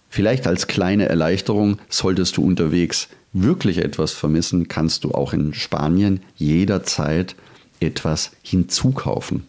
Vielleicht 0.09 0.45
als 0.45 0.67
kleine 0.67 1.09
Erleichterung, 1.09 1.79
solltest 1.89 2.37
du 2.37 2.43
unterwegs 2.43 3.07
wirklich 3.33 3.79
etwas 3.79 4.11
vermissen, 4.11 4.67
kannst 4.67 5.03
du 5.03 5.11
auch 5.11 5.33
in 5.33 5.53
Spanien 5.53 6.21
jederzeit 6.37 7.35
etwas 7.79 8.31
hinzukaufen. 8.43 9.43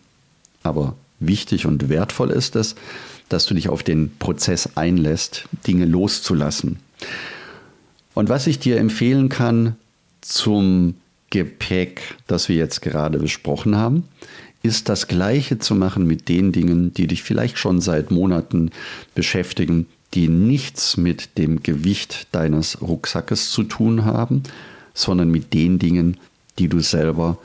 Aber 0.62 0.96
wichtig 1.20 1.66
und 1.66 1.88
wertvoll 1.90 2.30
ist 2.30 2.56
es, 2.56 2.74
dass 3.28 3.46
du 3.46 3.54
dich 3.54 3.68
auf 3.68 3.82
den 3.82 4.16
Prozess 4.18 4.70
einlässt, 4.76 5.44
Dinge 5.66 5.84
loszulassen. 5.84 6.78
Und 8.14 8.28
was 8.28 8.46
ich 8.46 8.58
dir 8.58 8.78
empfehlen 8.78 9.28
kann 9.28 9.76
zum 10.20 10.94
Gepäck, 11.30 12.14
das 12.26 12.48
wir 12.48 12.56
jetzt 12.56 12.80
gerade 12.80 13.18
besprochen 13.18 13.76
haben, 13.76 14.04
ist 14.64 14.88
das 14.88 15.08
Gleiche 15.08 15.58
zu 15.58 15.74
machen 15.74 16.06
mit 16.06 16.30
den 16.30 16.50
Dingen, 16.50 16.94
die 16.94 17.06
dich 17.06 17.22
vielleicht 17.22 17.58
schon 17.58 17.82
seit 17.82 18.10
Monaten 18.10 18.70
beschäftigen, 19.14 19.86
die 20.14 20.26
nichts 20.28 20.96
mit 20.96 21.36
dem 21.36 21.62
Gewicht 21.62 22.28
deines 22.32 22.80
Rucksackes 22.80 23.50
zu 23.50 23.64
tun 23.64 24.06
haben, 24.06 24.42
sondern 24.94 25.30
mit 25.30 25.52
den 25.52 25.78
Dingen, 25.78 26.16
die 26.58 26.68
du 26.68 26.80
selber 26.80 27.36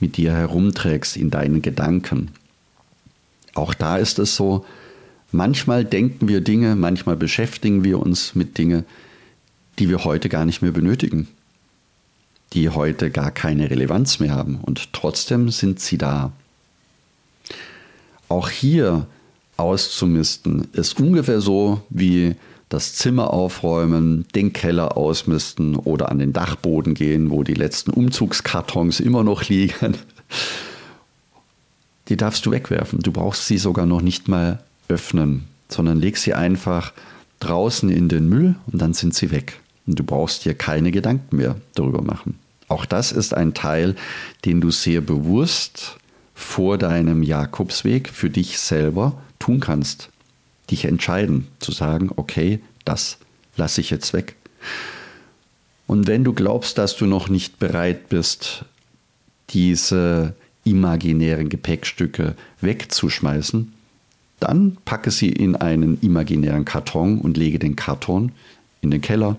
mit 0.00 0.18
dir 0.18 0.34
herumträgst 0.34 1.16
in 1.16 1.30
deinen 1.30 1.62
Gedanken. 1.62 2.32
Auch 3.54 3.72
da 3.72 3.96
ist 3.96 4.18
es 4.18 4.36
so, 4.36 4.66
manchmal 5.32 5.82
denken 5.82 6.28
wir 6.28 6.42
Dinge, 6.42 6.76
manchmal 6.76 7.16
beschäftigen 7.16 7.84
wir 7.84 8.00
uns 8.00 8.34
mit 8.34 8.58
Dingen, 8.58 8.84
die 9.78 9.88
wir 9.88 10.04
heute 10.04 10.28
gar 10.28 10.44
nicht 10.44 10.60
mehr 10.60 10.72
benötigen, 10.72 11.26
die 12.52 12.68
heute 12.68 13.10
gar 13.10 13.30
keine 13.30 13.70
Relevanz 13.70 14.20
mehr 14.20 14.34
haben 14.34 14.60
und 14.60 14.92
trotzdem 14.92 15.48
sind 15.48 15.80
sie 15.80 15.96
da. 15.96 16.32
Auch 18.28 18.48
hier 18.48 19.06
auszumisten 19.56 20.68
ist 20.72 21.00
ungefähr 21.00 21.40
so 21.40 21.80
wie 21.88 22.34
das 22.68 22.94
Zimmer 22.94 23.32
aufräumen, 23.32 24.26
den 24.34 24.52
Keller 24.52 24.96
ausmisten 24.96 25.76
oder 25.76 26.10
an 26.10 26.18
den 26.18 26.32
Dachboden 26.32 26.94
gehen, 26.94 27.30
wo 27.30 27.44
die 27.44 27.54
letzten 27.54 27.92
Umzugskartons 27.92 29.00
immer 29.00 29.22
noch 29.22 29.48
liegen. 29.48 29.96
Die 32.08 32.16
darfst 32.16 32.44
du 32.46 32.50
wegwerfen. 32.50 33.00
Du 33.00 33.12
brauchst 33.12 33.46
sie 33.46 33.58
sogar 33.58 33.86
noch 33.86 34.02
nicht 34.02 34.28
mal 34.28 34.60
öffnen, 34.88 35.44
sondern 35.68 36.00
leg 36.00 36.16
sie 36.16 36.34
einfach 36.34 36.92
draußen 37.40 37.88
in 37.88 38.08
den 38.08 38.28
Müll 38.28 38.56
und 38.70 38.80
dann 38.82 38.94
sind 38.94 39.14
sie 39.14 39.30
weg. 39.30 39.60
Und 39.86 39.98
du 39.98 40.04
brauchst 40.04 40.44
dir 40.44 40.54
keine 40.54 40.90
Gedanken 40.90 41.36
mehr 41.36 41.56
darüber 41.74 42.02
machen. 42.02 42.38
Auch 42.68 42.84
das 42.84 43.12
ist 43.12 43.34
ein 43.34 43.54
Teil, 43.54 43.94
den 44.44 44.60
du 44.60 44.70
sehr 44.72 45.00
bewusst 45.00 45.98
vor 46.36 46.76
deinem 46.78 47.22
Jakobsweg 47.22 48.10
für 48.10 48.30
dich 48.30 48.60
selber 48.60 49.20
tun 49.38 49.58
kannst. 49.58 50.10
Dich 50.70 50.84
entscheiden, 50.84 51.48
zu 51.58 51.72
sagen, 51.72 52.10
okay, 52.14 52.60
das 52.84 53.18
lasse 53.56 53.80
ich 53.80 53.90
jetzt 53.90 54.12
weg. 54.12 54.36
Und 55.86 56.06
wenn 56.06 56.24
du 56.24 56.34
glaubst, 56.34 56.78
dass 56.78 56.94
du 56.96 57.06
noch 57.06 57.28
nicht 57.28 57.58
bereit 57.58 58.08
bist, 58.10 58.64
diese 59.50 60.34
imaginären 60.64 61.48
Gepäckstücke 61.48 62.34
wegzuschmeißen, 62.60 63.72
dann 64.38 64.76
packe 64.84 65.10
sie 65.10 65.30
in 65.30 65.56
einen 65.56 65.98
imaginären 66.02 66.66
Karton 66.66 67.20
und 67.20 67.36
lege 67.36 67.58
den 67.58 67.76
Karton 67.76 68.32
in 68.82 68.90
den 68.90 69.00
Keller 69.00 69.36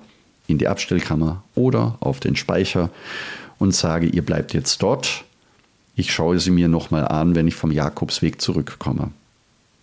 in 0.47 0.57
die 0.57 0.67
Abstellkammer 0.67 1.43
oder 1.53 1.97
auf 1.99 2.19
den 2.19 2.35
Speicher 2.35 2.89
und 3.59 3.75
sage, 3.75 4.07
ihr 4.07 4.25
bleibt 4.25 4.53
jetzt 4.53 4.81
dort. 4.81 5.25
Ich 5.97 6.13
schaue 6.13 6.39
sie 6.39 6.51
mir 6.51 6.67
nochmal 6.67 7.07
an, 7.07 7.33
wenn 7.33 7.47
ich 7.47 7.55
vom 7.55 7.71
Jakobsweg 7.71 8.39
zurückkomme. 8.39 9.09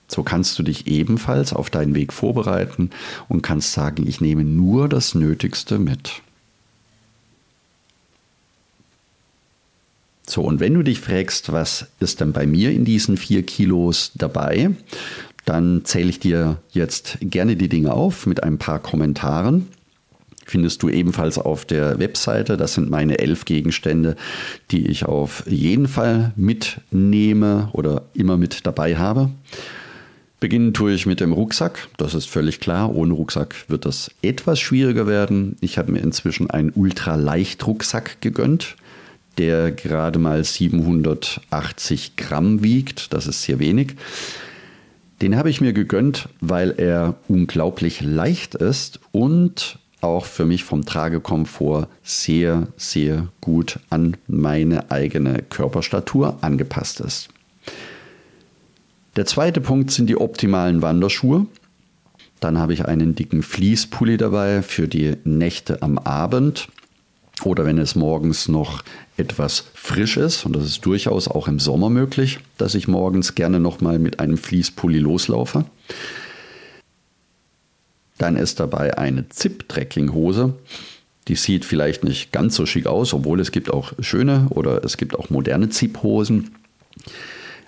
So 0.06 0.23
kannst 0.23 0.56
du 0.59 0.62
dich 0.62 0.87
ebenfalls 0.87 1.52
auf 1.52 1.71
deinen 1.71 1.97
Weg 1.97 2.12
vorbereiten 2.12 2.90
und 3.28 3.42
kannst 3.42 3.73
sagen, 3.73 4.06
ich 4.06 4.21
nehme 4.21 4.44
nur 4.44 4.88
das 4.88 5.16
Nötigste 5.16 5.80
mit. 5.80 6.23
So, 10.26 10.42
und 10.42 10.61
wenn 10.61 10.75
du 10.75 10.85
dich 10.85 11.00
fragst, 11.00 11.52
was 11.52 11.88
ist 11.99 12.21
denn 12.21 12.33
bei 12.33 12.47
mir 12.47 12.71
in 12.71 12.85
diesen 12.85 13.16
vier 13.16 13.42
Kilos 13.42 14.12
dabei, 14.14 14.71
dann 15.44 15.85
zähle 15.85 16.11
ich 16.11 16.21
dir 16.21 16.59
jetzt 16.71 17.18
gerne 17.21 17.56
die 17.56 17.68
Dinge 17.68 17.92
auf 17.92 18.26
mit 18.26 18.42
ein 18.42 18.56
paar 18.56 18.78
Kommentaren 18.78 19.66
findest 20.46 20.82
du 20.82 20.88
ebenfalls 20.88 21.38
auf 21.38 21.64
der 21.64 21.98
Webseite. 21.98 22.56
Das 22.56 22.74
sind 22.74 22.90
meine 22.90 23.18
elf 23.18 23.44
Gegenstände, 23.44 24.16
die 24.70 24.86
ich 24.86 25.04
auf 25.04 25.44
jeden 25.46 25.88
Fall 25.88 26.32
mitnehme 26.36 27.68
oder 27.72 28.02
immer 28.14 28.36
mit 28.36 28.66
dabei 28.66 28.96
habe. 28.96 29.30
Beginnen 30.44 30.74
tue 30.74 30.92
ich 30.92 31.06
mit 31.06 31.20
dem 31.20 31.32
Rucksack, 31.32 31.88
das 31.96 32.12
ist 32.12 32.28
völlig 32.28 32.60
klar. 32.60 32.94
Ohne 32.94 33.14
Rucksack 33.14 33.54
wird 33.68 33.86
das 33.86 34.10
etwas 34.20 34.60
schwieriger 34.60 35.06
werden. 35.06 35.56
Ich 35.62 35.78
habe 35.78 35.90
mir 35.90 36.00
inzwischen 36.00 36.50
einen 36.50 36.70
Ultraleicht-Rucksack 36.74 38.20
gegönnt, 38.20 38.76
der 39.38 39.72
gerade 39.72 40.18
mal 40.18 40.44
780 40.44 42.16
Gramm 42.16 42.62
wiegt. 42.62 43.14
Das 43.14 43.26
ist 43.26 43.42
sehr 43.42 43.58
wenig. 43.58 43.94
Den 45.22 45.36
habe 45.36 45.48
ich 45.48 45.62
mir 45.62 45.72
gegönnt, 45.72 46.28
weil 46.42 46.74
er 46.76 47.14
unglaublich 47.28 48.02
leicht 48.02 48.54
ist 48.54 49.00
und 49.12 49.78
auch 50.04 50.26
für 50.26 50.44
mich 50.44 50.64
vom 50.64 50.84
Tragekomfort 50.84 51.88
sehr, 52.02 52.68
sehr 52.76 53.28
gut 53.40 53.78
an 53.90 54.16
meine 54.26 54.90
eigene 54.90 55.42
Körperstatur 55.42 56.38
angepasst 56.40 57.00
ist. 57.00 57.28
Der 59.16 59.26
zweite 59.26 59.61
Punkt 59.61 59.90
sind 59.90 60.08
die 60.08 60.16
optimalen 60.16 60.82
Wanderschuhe. 60.82 61.46
Dann 62.40 62.58
habe 62.58 62.73
ich 62.73 62.84
einen 62.84 63.14
dicken 63.14 63.42
Fließpulli 63.42 64.16
dabei 64.16 64.62
für 64.62 64.88
die 64.88 65.16
Nächte 65.25 65.82
am 65.82 65.99
Abend 65.99 66.68
oder 67.42 67.64
wenn 67.64 67.78
es 67.78 67.94
morgens 67.94 68.48
noch 68.48 68.83
etwas 69.16 69.66
frisch 69.74 70.16
ist, 70.16 70.46
und 70.46 70.55
das 70.55 70.64
ist 70.64 70.87
durchaus 70.87 71.28
auch 71.28 71.48
im 71.48 71.59
Sommer 71.59 71.90
möglich, 71.90 72.38
dass 72.59 72.74
ich 72.74 72.88
morgens 72.88 73.35
gerne 73.35 73.61
nochmal 73.61 73.98
mit 73.98 74.20
einem 74.20 74.37
Fließpulli 74.37 74.98
loslaufe. 74.98 75.64
Dann 78.18 78.37
ist 78.37 78.61
dabei 78.61 78.96
eine 78.96 79.29
Zip-Trekking-Hose. 79.29 80.55
Die 81.29 81.37
sieht 81.37 81.64
vielleicht 81.64 82.05
nicht 82.05 82.33
ganz 82.33 82.55
so 82.55 82.66
schick 82.66 82.87
aus, 82.87 83.14
obwohl 83.14 83.40
es 83.40 83.50
gibt 83.50 83.70
auch 83.70 83.92
schöne 84.00 84.46
oder 84.50 84.85
es 84.85 84.96
gibt 84.96 85.18
auch 85.18 85.31
moderne 85.31 85.70
Zip-Hosen. 85.70 86.55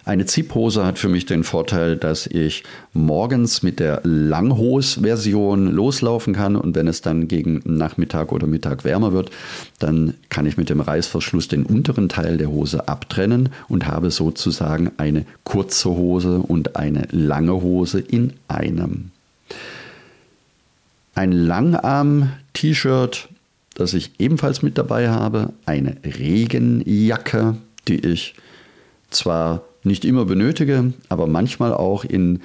Eine 0.07 0.25
Zip-Hose 0.25 0.87
hat 0.87 1.01
für 1.01 1.09
mich 1.09 1.27
den 1.27 1.43
Vorteil, 1.43 1.97
dass 1.97 2.29
ich 2.29 2.63
morgens 2.93 3.65
mit 3.65 3.81
der 3.81 4.03
Langhose-Version 4.05 5.67
loslaufen 5.67 6.33
kann 6.33 6.55
und 6.55 6.77
wenn 6.77 6.87
es 6.87 7.01
dann 7.01 7.27
gegen 7.27 7.61
Nachmittag 7.65 8.31
oder 8.31 8.47
Mittag 8.47 8.85
wärmer 8.85 9.13
wird, 9.13 9.33
dann 9.81 10.15
kann 10.29 10.47
ich 10.47 10.57
mit 10.57 10.71
dem 10.71 10.81
Reißverschluss 10.81 11.49
den 11.49 11.67
unteren 11.67 12.09
Teil 12.09 12.37
der 12.37 12.53
Hose 12.53 12.87
abtrennen 12.87 13.49
und 13.67 13.89
habe 13.89 14.13
sozusagen 14.13 14.93
eine 14.97 15.27
kurze 15.43 15.91
Hose 15.91 16.39
und 16.39 16.77
eine 16.77 17.09
lange 17.11 17.55
Hose 17.55 17.99
in 17.99 18.35
einem 18.47 19.11
ein 21.17 21.33
Langarm-T-Shirt, 21.33 23.29
das 23.75 23.95
ich 23.95 24.13
ebenfalls 24.21 24.63
mit 24.63 24.79
dabei 24.79 25.09
habe, 25.09 25.53
eine 25.65 25.97
Regenjacke, 26.05 27.57
die 27.89 28.07
ich 28.07 28.35
zwar 29.11 29.63
nicht 29.83 30.05
immer 30.05 30.25
benötige, 30.25 30.93
aber 31.09 31.27
manchmal 31.27 31.73
auch 31.73 32.05
in 32.05 32.41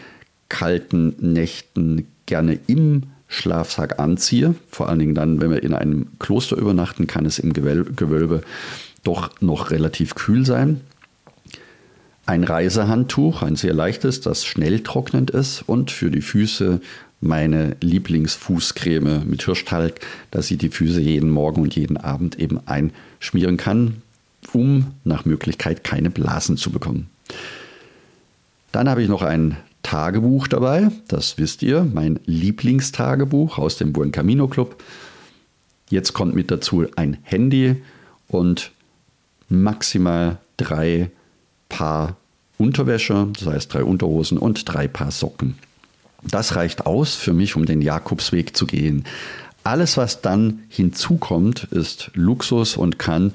kalten 0.49 1.15
Nächten 1.19 2.07
gerne 2.25 2.59
im 2.67 3.03
Schlafsack 3.27 3.99
anziehe. 3.99 4.55
Vor 4.69 4.89
allen 4.89 4.99
Dingen 4.99 5.15
dann, 5.15 5.41
wenn 5.41 5.51
wir 5.51 5.63
in 5.63 5.73
einem 5.73 6.07
Kloster 6.19 6.57
übernachten, 6.57 7.07
kann 7.07 7.25
es 7.25 7.39
im 7.39 7.53
Gewölbe 7.53 8.41
doch 9.03 9.31
noch 9.41 9.71
relativ 9.71 10.15
kühl 10.15 10.45
sein. 10.45 10.81
Ein 12.25 12.43
Reisehandtuch, 12.43 13.41
ein 13.41 13.55
sehr 13.55 13.73
leichtes, 13.73 14.21
das 14.21 14.45
schnell 14.45 14.81
trocknend 14.81 15.31
ist 15.31 15.63
und 15.65 15.91
für 15.91 16.11
die 16.11 16.21
Füße 16.21 16.79
meine 17.21 17.77
Lieblingsfußcreme 17.81 19.23
mit 19.25 19.43
Hirschtalg, 19.43 20.01
dass 20.31 20.49
ich 20.51 20.57
die 20.57 20.69
Füße 20.69 20.99
jeden 20.99 21.29
Morgen 21.29 21.61
und 21.61 21.75
jeden 21.75 21.97
Abend 21.97 22.39
eben 22.39 22.59
einschmieren 22.67 23.57
kann, 23.57 24.01
um 24.53 24.87
nach 25.03 25.23
Möglichkeit 25.25 25.83
keine 25.83 26.09
Blasen 26.09 26.57
zu 26.57 26.71
bekommen. 26.71 27.09
Dann 28.71 28.89
habe 28.89 29.03
ich 29.03 29.09
noch 29.09 29.21
ein 29.21 29.57
Tagebuch 29.83 30.47
dabei, 30.47 30.89
das 31.07 31.37
wisst 31.37 31.63
ihr, 31.63 31.87
mein 31.91 32.19
Lieblingstagebuch 32.25 33.57
aus 33.57 33.77
dem 33.77 33.93
Buen 33.93 34.11
Camino 34.11 34.47
Club. 34.47 34.81
Jetzt 35.89 36.13
kommt 36.13 36.35
mit 36.35 36.49
dazu 36.51 36.85
ein 36.95 37.17
Handy 37.23 37.81
und 38.27 38.71
maximal 39.49 40.37
drei 40.57 41.11
Paar 41.69 42.15
Unterwäsche, 42.57 43.27
das 43.33 43.47
heißt 43.47 43.73
drei 43.73 43.83
Unterhosen 43.83 44.37
und 44.37 44.63
drei 44.71 44.87
Paar 44.87 45.11
Socken. 45.11 45.55
Das 46.23 46.55
reicht 46.55 46.85
aus 46.85 47.15
für 47.15 47.33
mich, 47.33 47.55
um 47.55 47.65
den 47.65 47.81
Jakobsweg 47.81 48.55
zu 48.55 48.67
gehen. 48.67 49.05
Alles, 49.63 49.97
was 49.97 50.21
dann 50.21 50.63
hinzukommt, 50.69 51.65
ist 51.65 52.11
Luxus 52.13 52.77
und 52.77 52.97
kann 52.97 53.33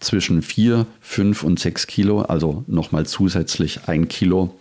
zwischen 0.00 0.42
4, 0.42 0.86
5 1.00 1.42
und 1.42 1.58
6 1.58 1.86
Kilo, 1.86 2.22
also 2.22 2.64
nochmal 2.66 3.06
zusätzlich 3.06 3.80
ein 3.88 4.08
Kilo. 4.08 4.54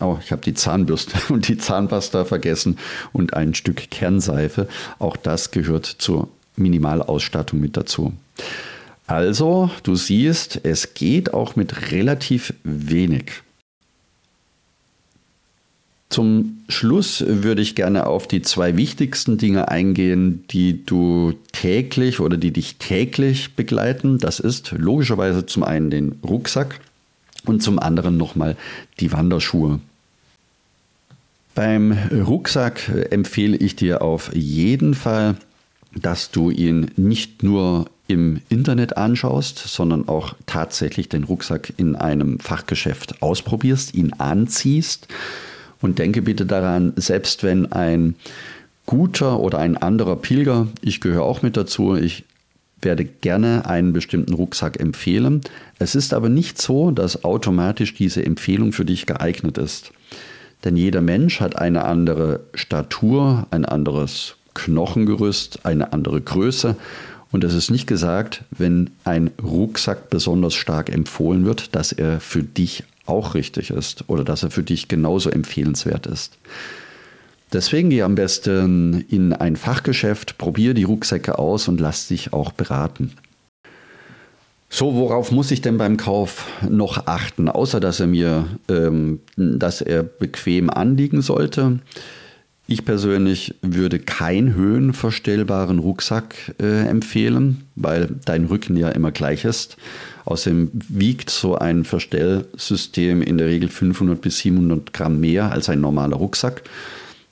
Oh, 0.00 0.18
ich 0.20 0.32
habe 0.32 0.42
die 0.42 0.54
Zahnbürste 0.54 1.18
und 1.32 1.48
die 1.48 1.58
Zahnpasta 1.58 2.24
vergessen 2.24 2.78
und 3.12 3.34
ein 3.34 3.54
Stück 3.54 3.90
Kernseife. 3.90 4.68
Auch 4.98 5.16
das 5.16 5.52
gehört 5.52 5.86
zur 5.86 6.28
Minimalausstattung 6.56 7.60
mit 7.60 7.76
dazu. 7.76 8.12
Also, 9.06 9.70
du 9.82 9.94
siehst, 9.94 10.60
es 10.64 10.94
geht 10.94 11.34
auch 11.34 11.54
mit 11.54 11.92
relativ 11.92 12.54
wenig. 12.64 13.42
Zum 16.12 16.58
Schluss 16.68 17.24
würde 17.26 17.62
ich 17.62 17.74
gerne 17.74 18.06
auf 18.06 18.28
die 18.28 18.42
zwei 18.42 18.76
wichtigsten 18.76 19.38
Dinge 19.38 19.68
eingehen, 19.68 20.44
die 20.50 20.84
du 20.84 21.32
täglich 21.52 22.20
oder 22.20 22.36
die 22.36 22.50
dich 22.50 22.76
täglich 22.76 23.54
begleiten. 23.54 24.18
Das 24.18 24.38
ist 24.38 24.72
logischerweise 24.72 25.46
zum 25.46 25.62
einen 25.62 25.88
den 25.88 26.18
Rucksack 26.22 26.80
und 27.46 27.62
zum 27.62 27.78
anderen 27.78 28.18
nochmal 28.18 28.58
die 29.00 29.10
Wanderschuhe. 29.10 29.80
Beim 31.54 31.96
Rucksack 32.26 32.90
empfehle 33.10 33.56
ich 33.56 33.74
dir 33.74 34.02
auf 34.02 34.34
jeden 34.34 34.92
Fall, 34.92 35.36
dass 35.94 36.30
du 36.30 36.50
ihn 36.50 36.90
nicht 36.96 37.42
nur 37.42 37.86
im 38.06 38.42
Internet 38.50 38.98
anschaust, 38.98 39.56
sondern 39.60 40.08
auch 40.08 40.34
tatsächlich 40.44 41.08
den 41.08 41.24
Rucksack 41.24 41.72
in 41.78 41.96
einem 41.96 42.38
Fachgeschäft 42.38 43.22
ausprobierst, 43.22 43.94
ihn 43.94 44.12
anziehst 44.12 45.08
und 45.82 45.98
denke 45.98 46.22
bitte 46.22 46.46
daran, 46.46 46.92
selbst 46.96 47.42
wenn 47.42 47.70
ein 47.72 48.14
guter 48.86 49.40
oder 49.40 49.58
ein 49.58 49.76
anderer 49.76 50.16
Pilger, 50.16 50.68
ich 50.80 51.00
gehöre 51.00 51.24
auch 51.24 51.42
mit 51.42 51.56
dazu, 51.56 51.96
ich 51.96 52.24
werde 52.80 53.04
gerne 53.04 53.66
einen 53.66 53.92
bestimmten 53.92 54.34
Rucksack 54.34 54.80
empfehlen. 54.80 55.40
Es 55.78 55.94
ist 55.94 56.14
aber 56.14 56.28
nicht 56.28 56.60
so, 56.60 56.90
dass 56.90 57.24
automatisch 57.24 57.94
diese 57.94 58.24
Empfehlung 58.24 58.72
für 58.72 58.84
dich 58.84 59.06
geeignet 59.06 59.58
ist. 59.58 59.92
Denn 60.64 60.76
jeder 60.76 61.00
Mensch 61.00 61.40
hat 61.40 61.56
eine 61.56 61.84
andere 61.84 62.40
Statur, 62.54 63.46
ein 63.50 63.64
anderes 63.64 64.36
Knochengerüst, 64.54 65.64
eine 65.64 65.92
andere 65.92 66.20
Größe. 66.20 66.76
Und 67.30 67.44
es 67.44 67.54
ist 67.54 67.70
nicht 67.70 67.86
gesagt, 67.86 68.44
wenn 68.50 68.90
ein 69.04 69.30
Rucksack 69.42 70.10
besonders 70.10 70.54
stark 70.54 70.92
empfohlen 70.92 71.44
wird, 71.44 71.74
dass 71.74 71.92
er 71.92 72.20
für 72.20 72.42
dich 72.42 72.84
auch 73.06 73.34
richtig 73.34 73.70
ist 73.70 74.04
oder 74.08 74.24
dass 74.24 74.42
er 74.42 74.50
für 74.50 74.62
dich 74.62 74.88
genauso 74.88 75.30
empfehlenswert 75.30 76.06
ist. 76.06 76.38
Deswegen 77.52 77.90
geh 77.90 78.02
am 78.02 78.14
besten 78.14 79.04
in 79.08 79.32
ein 79.32 79.56
Fachgeschäft, 79.56 80.38
probier 80.38 80.72
die 80.72 80.84
Rucksäcke 80.84 81.38
aus 81.38 81.68
und 81.68 81.80
lass 81.80 82.08
dich 82.08 82.32
auch 82.32 82.52
beraten. 82.52 83.12
So, 84.70 84.94
worauf 84.94 85.30
muss 85.32 85.50
ich 85.50 85.60
denn 85.60 85.76
beim 85.76 85.98
Kauf 85.98 86.46
noch 86.66 87.06
achten, 87.06 87.50
außer 87.50 87.78
dass 87.78 88.00
er 88.00 88.06
mir, 88.06 88.46
ähm, 88.70 89.20
dass 89.36 89.82
er 89.82 90.02
bequem 90.02 90.70
anliegen 90.70 91.20
sollte? 91.20 91.80
Ich 92.66 92.86
persönlich 92.86 93.56
würde 93.60 93.98
keinen 93.98 94.54
höhenverstellbaren 94.54 95.78
Rucksack 95.78 96.54
äh, 96.58 96.88
empfehlen, 96.88 97.64
weil 97.74 98.08
dein 98.24 98.46
Rücken 98.46 98.78
ja 98.78 98.88
immer 98.88 99.12
gleich 99.12 99.44
ist. 99.44 99.76
Außerdem 100.24 100.70
wiegt 100.72 101.30
so 101.30 101.56
ein 101.56 101.84
Verstellsystem 101.84 103.22
in 103.22 103.38
der 103.38 103.48
Regel 103.48 103.68
500 103.68 104.20
bis 104.20 104.38
700 104.38 104.92
Gramm 104.92 105.20
mehr 105.20 105.50
als 105.50 105.68
ein 105.68 105.80
normaler 105.80 106.16
Rucksack. 106.16 106.62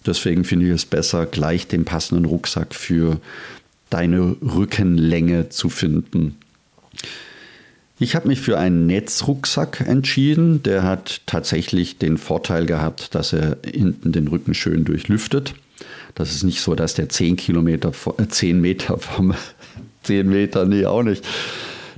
Deswegen 0.06 0.44
finde 0.44 0.66
ich 0.66 0.72
es 0.72 0.86
besser, 0.86 1.26
gleich 1.26 1.68
den 1.68 1.84
passenden 1.84 2.24
Rucksack 2.24 2.74
für 2.74 3.20
deine 3.90 4.36
Rückenlänge 4.42 5.50
zu 5.50 5.68
finden. 5.68 6.36
Ich 7.98 8.14
habe 8.16 8.28
mich 8.28 8.40
für 8.40 8.58
einen 8.58 8.86
Netzrucksack 8.86 9.82
entschieden. 9.86 10.62
Der 10.62 10.84
hat 10.84 11.20
tatsächlich 11.26 11.98
den 11.98 12.16
Vorteil 12.16 12.64
gehabt, 12.64 13.14
dass 13.14 13.34
er 13.34 13.58
hinten 13.62 14.12
den 14.12 14.28
Rücken 14.28 14.54
schön 14.54 14.84
durchlüftet. 14.84 15.54
Das 16.14 16.34
ist 16.34 16.42
nicht 16.42 16.62
so, 16.62 16.74
dass 16.74 16.94
der 16.94 17.10
10 17.10 17.36
Kilometer, 17.36 17.92
10 17.92 18.56
äh, 18.56 18.58
Meter 18.58 18.98
vom 18.98 19.34
10 20.04 20.28
Meter, 20.28 20.64
nee, 20.64 20.86
auch 20.86 21.02
nicht, 21.02 21.26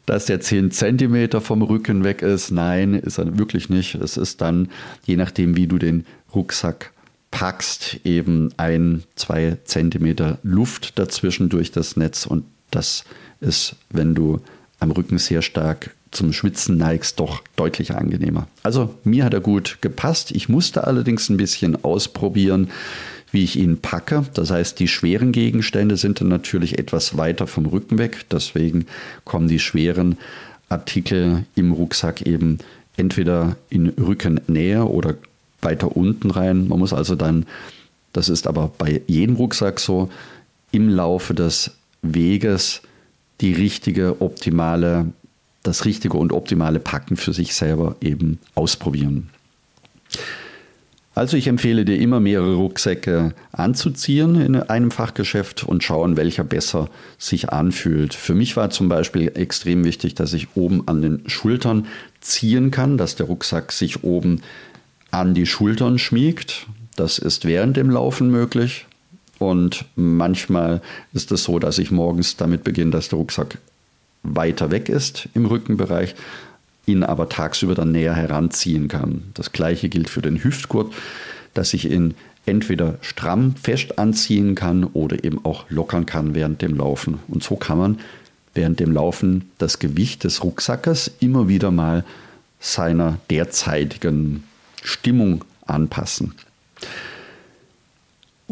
dass 0.06 0.26
der 0.26 0.40
10 0.40 0.70
Zentimeter 0.70 1.40
vom 1.40 1.62
Rücken 1.62 2.04
weg 2.04 2.22
ist. 2.22 2.50
Nein, 2.50 2.94
ist 2.94 3.18
er 3.18 3.38
wirklich 3.38 3.68
nicht. 3.68 3.94
Es 3.94 4.16
ist 4.16 4.40
dann, 4.40 4.68
je 5.04 5.16
nachdem, 5.16 5.56
wie 5.56 5.66
du 5.66 5.78
den 5.78 6.04
Rucksack 6.34 6.92
packst, 7.30 8.00
eben 8.04 8.50
ein, 8.56 9.04
zwei 9.16 9.58
Zentimeter 9.64 10.38
Luft 10.42 10.98
dazwischen 10.98 11.48
durch 11.48 11.70
das 11.72 11.96
Netz 11.96 12.26
und 12.26 12.44
das 12.70 13.04
ist, 13.40 13.76
wenn 13.90 14.14
du 14.14 14.40
am 14.80 14.90
Rücken 14.90 15.18
sehr 15.18 15.42
stark 15.42 15.94
zum 16.10 16.32
Schwitzen 16.32 16.76
neigst, 16.76 17.18
doch 17.18 17.42
deutlich 17.56 17.94
angenehmer. 17.94 18.46
Also 18.62 18.94
mir 19.02 19.24
hat 19.24 19.34
er 19.34 19.40
gut 19.40 19.78
gepasst. 19.80 20.30
Ich 20.30 20.48
musste 20.48 20.86
allerdings 20.86 21.28
ein 21.30 21.38
bisschen 21.38 21.82
ausprobieren, 21.84 22.68
wie 23.32 23.42
ich 23.42 23.58
ihn 23.58 23.78
packe. 23.78 24.24
Das 24.34 24.50
heißt, 24.50 24.78
die 24.78 24.88
schweren 24.88 25.32
Gegenstände 25.32 25.96
sind 25.96 26.20
dann 26.20 26.28
natürlich 26.28 26.78
etwas 26.78 27.16
weiter 27.16 27.46
vom 27.46 27.66
Rücken 27.66 27.98
weg. 27.98 28.26
Deswegen 28.30 28.86
kommen 29.24 29.48
die 29.48 29.58
schweren 29.58 30.18
Artikel 30.68 31.44
im 31.54 31.72
Rucksack 31.72 32.22
eben 32.22 32.58
entweder 32.96 33.56
in 33.70 33.88
Rückennähe 33.88 34.84
oder 34.84 35.16
weiter 35.62 35.96
unten 35.96 36.30
rein. 36.30 36.68
Man 36.68 36.78
muss 36.78 36.92
also 36.92 37.14
dann, 37.14 37.46
das 38.12 38.28
ist 38.28 38.46
aber 38.46 38.70
bei 38.76 39.00
jedem 39.06 39.36
Rucksack 39.36 39.80
so, 39.80 40.10
im 40.70 40.88
Laufe 40.88 41.34
des 41.34 41.72
Weges 42.02 42.82
die 43.40 43.52
richtige, 43.52 44.20
optimale, 44.20 45.06
das 45.62 45.84
richtige 45.84 46.16
und 46.16 46.32
optimale 46.32 46.80
Packen 46.80 47.16
für 47.16 47.32
sich 47.32 47.54
selber 47.54 47.96
eben 48.00 48.38
ausprobieren. 48.54 49.30
Also 51.14 51.36
ich 51.36 51.46
empfehle 51.46 51.84
dir 51.84 51.98
immer 51.98 52.20
mehrere 52.20 52.54
Rucksäcke 52.54 53.34
anzuziehen 53.52 54.40
in 54.40 54.56
einem 54.56 54.90
Fachgeschäft 54.90 55.62
und 55.62 55.84
schauen, 55.84 56.16
welcher 56.16 56.44
besser 56.44 56.88
sich 57.18 57.50
anfühlt. 57.50 58.14
Für 58.14 58.34
mich 58.34 58.56
war 58.56 58.70
zum 58.70 58.88
Beispiel 58.88 59.30
extrem 59.34 59.84
wichtig, 59.84 60.14
dass 60.14 60.32
ich 60.32 60.48
oben 60.54 60.88
an 60.88 61.02
den 61.02 61.28
Schultern 61.28 61.86
ziehen 62.20 62.70
kann, 62.70 62.96
dass 62.96 63.14
der 63.14 63.26
Rucksack 63.26 63.72
sich 63.72 64.04
oben 64.04 64.40
an 65.10 65.34
die 65.34 65.46
Schultern 65.46 65.98
schmiegt. 65.98 66.66
Das 66.96 67.18
ist 67.18 67.44
während 67.44 67.76
dem 67.76 67.90
Laufen 67.90 68.30
möglich. 68.30 68.86
Und 69.38 69.84
manchmal 69.96 70.80
ist 71.12 71.30
es 71.32 71.44
so, 71.44 71.58
dass 71.58 71.78
ich 71.78 71.90
morgens 71.90 72.36
damit 72.36 72.64
beginne, 72.64 72.92
dass 72.92 73.08
der 73.08 73.18
Rucksack 73.18 73.58
weiter 74.22 74.70
weg 74.70 74.88
ist 74.88 75.28
im 75.34 75.46
Rückenbereich, 75.46 76.14
ihn 76.86 77.02
aber 77.02 77.28
tagsüber 77.28 77.74
dann 77.74 77.92
näher 77.92 78.14
heranziehen 78.14 78.88
kann. 78.88 79.22
Das 79.34 79.52
gleiche 79.52 79.88
gilt 79.88 80.10
für 80.10 80.22
den 80.22 80.42
Hüftgurt, 80.42 80.92
dass 81.54 81.74
ich 81.74 81.90
ihn 81.90 82.14
entweder 82.46 82.98
stramm 83.02 83.54
fest 83.56 83.98
anziehen 83.98 84.54
kann 84.54 84.84
oder 84.84 85.22
eben 85.24 85.44
auch 85.44 85.64
lockern 85.68 86.06
kann 86.06 86.34
während 86.34 86.60
dem 86.62 86.76
Laufen. 86.76 87.20
Und 87.28 87.42
so 87.42 87.56
kann 87.56 87.78
man 87.78 88.00
während 88.54 88.80
dem 88.80 88.92
Laufen 88.92 89.50
das 89.58 89.78
Gewicht 89.78 90.24
des 90.24 90.42
Rucksackes 90.42 91.10
immer 91.20 91.48
wieder 91.48 91.70
mal 91.70 92.04
seiner 92.60 93.18
derzeitigen 93.30 94.44
Stimmung 94.82 95.44
anpassen. 95.66 96.34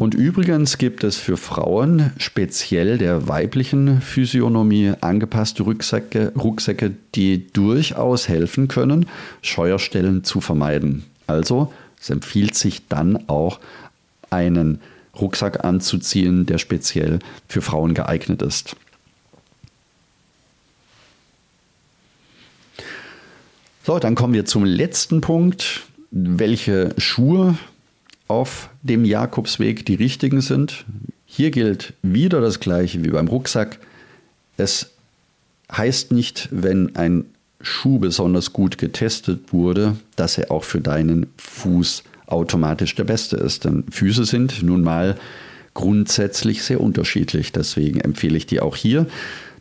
Und 0.01 0.15
übrigens 0.15 0.79
gibt 0.79 1.03
es 1.03 1.17
für 1.17 1.37
Frauen 1.37 2.11
speziell 2.17 2.97
der 2.97 3.27
weiblichen 3.27 4.01
Physiognomie 4.01 4.93
angepasste 4.99 5.61
Rucksäcke, 5.61 6.33
Rucksäcke, 6.35 6.95
die 7.13 7.45
durchaus 7.53 8.27
helfen 8.27 8.67
können, 8.67 9.05
Scheuerstellen 9.43 10.23
zu 10.23 10.41
vermeiden. 10.41 11.03
Also 11.27 11.71
es 11.99 12.09
empfiehlt 12.09 12.55
sich 12.55 12.87
dann 12.87 13.29
auch 13.29 13.59
einen 14.31 14.81
Rucksack 15.19 15.63
anzuziehen, 15.63 16.47
der 16.47 16.57
speziell 16.57 17.19
für 17.47 17.61
Frauen 17.61 17.93
geeignet 17.93 18.41
ist. 18.41 18.75
So, 23.83 23.99
dann 23.99 24.15
kommen 24.15 24.33
wir 24.33 24.45
zum 24.45 24.65
letzten 24.65 25.21
Punkt. 25.21 25.83
Welche 26.09 26.95
Schuhe 26.97 27.55
auf 28.31 28.69
dem 28.81 29.03
Jakobsweg 29.03 29.85
die 29.85 29.95
richtigen 29.95 30.39
sind. 30.39 30.85
Hier 31.25 31.51
gilt 31.51 31.93
wieder 32.01 32.39
das 32.39 32.61
gleiche 32.61 33.03
wie 33.03 33.09
beim 33.09 33.27
Rucksack. 33.27 33.77
Es 34.55 34.91
heißt 35.69 36.13
nicht, 36.13 36.47
wenn 36.49 36.95
ein 36.95 37.25
Schuh 37.59 37.99
besonders 37.99 38.53
gut 38.53 38.77
getestet 38.77 39.51
wurde, 39.51 39.97
dass 40.15 40.37
er 40.37 40.49
auch 40.49 40.63
für 40.63 40.79
deinen 40.79 41.27
Fuß 41.37 42.03
automatisch 42.25 42.95
der 42.95 43.03
beste 43.03 43.35
ist. 43.35 43.65
Denn 43.65 43.83
Füße 43.91 44.23
sind 44.23 44.63
nun 44.63 44.81
mal 44.81 45.17
grundsätzlich 45.73 46.63
sehr 46.63 46.79
unterschiedlich. 46.79 47.51
Deswegen 47.51 47.99
empfehle 47.99 48.37
ich 48.37 48.45
dir 48.45 48.63
auch 48.63 48.77
hier, 48.77 49.07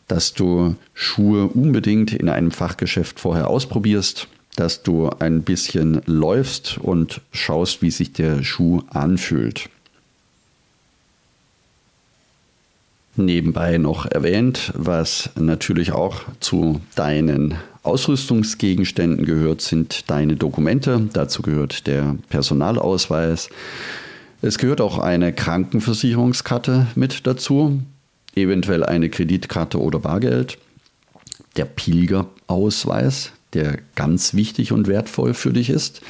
dass 0.07 0.33
du 0.33 0.77
Schuhe 0.95 1.49
unbedingt 1.49 2.13
in 2.13 2.29
einem 2.29 2.53
Fachgeschäft 2.53 3.19
vorher 3.19 3.49
ausprobierst 3.49 4.29
dass 4.57 4.83
du 4.83 5.09
ein 5.19 5.43
bisschen 5.43 6.03
läufst 6.07 6.79
und 6.79 7.21
schaust, 7.33 7.83
wie 7.83 7.91
sich 7.91 8.13
der 8.13 8.43
Schuh 8.43 8.83
anfühlt. 8.91 9.69
Nebenbei 13.17 13.79
noch 13.79 14.07
erwähnt, 14.07 14.73
was 14.75 15.31
natürlich 15.35 15.93
auch 15.93 16.23
zu 16.41 16.81
deinen 16.95 17.57
Ausrüstungsgegenständen 17.83 19.25
gehört, 19.25 19.63
sind 19.63 20.11
deine 20.11 20.37
Dokumente. 20.37 21.09
Dazu 21.13 21.43
gehört 21.43 21.87
der 21.87 22.17
Personalausweis. 22.29 23.49
Es 24.43 24.59
gehört 24.59 24.81
auch 24.81 24.99
eine 24.99 25.33
Krankenversicherungskarte 25.33 26.87
mit 26.95 27.27
dazu, 27.27 27.83
eventuell 28.35 28.85
eine 28.85 29.11
Kreditkarte 29.11 29.81
oder 29.81 29.99
Bargeld. 29.99 30.59
Der 31.57 31.65
Pilgerausweis, 31.65 33.33
der 33.55 33.79
ganz 33.95 34.35
wichtig 34.35 34.73
und 34.73 34.87
wertvoll 34.87 35.35
für 35.35 35.53
dich 35.53 35.71
ist. 35.71 36.03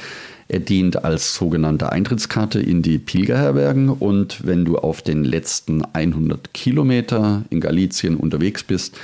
Er 0.47 0.59
dient 0.59 1.05
als 1.05 1.33
sogenannte 1.35 1.91
Eintrittskarte 1.91 2.59
in 2.59 2.81
die 2.81 2.97
Pilgerherbergen 2.97 3.89
und 3.89 4.45
wenn 4.45 4.65
du 4.65 4.77
auf 4.77 5.01
den 5.01 5.23
letzten 5.23 5.83
100 5.93 6.53
Kilometer 6.53 7.43
in 7.49 7.61
Galizien 7.61 8.17
unterwegs 8.17 8.63
bist, 8.63 8.97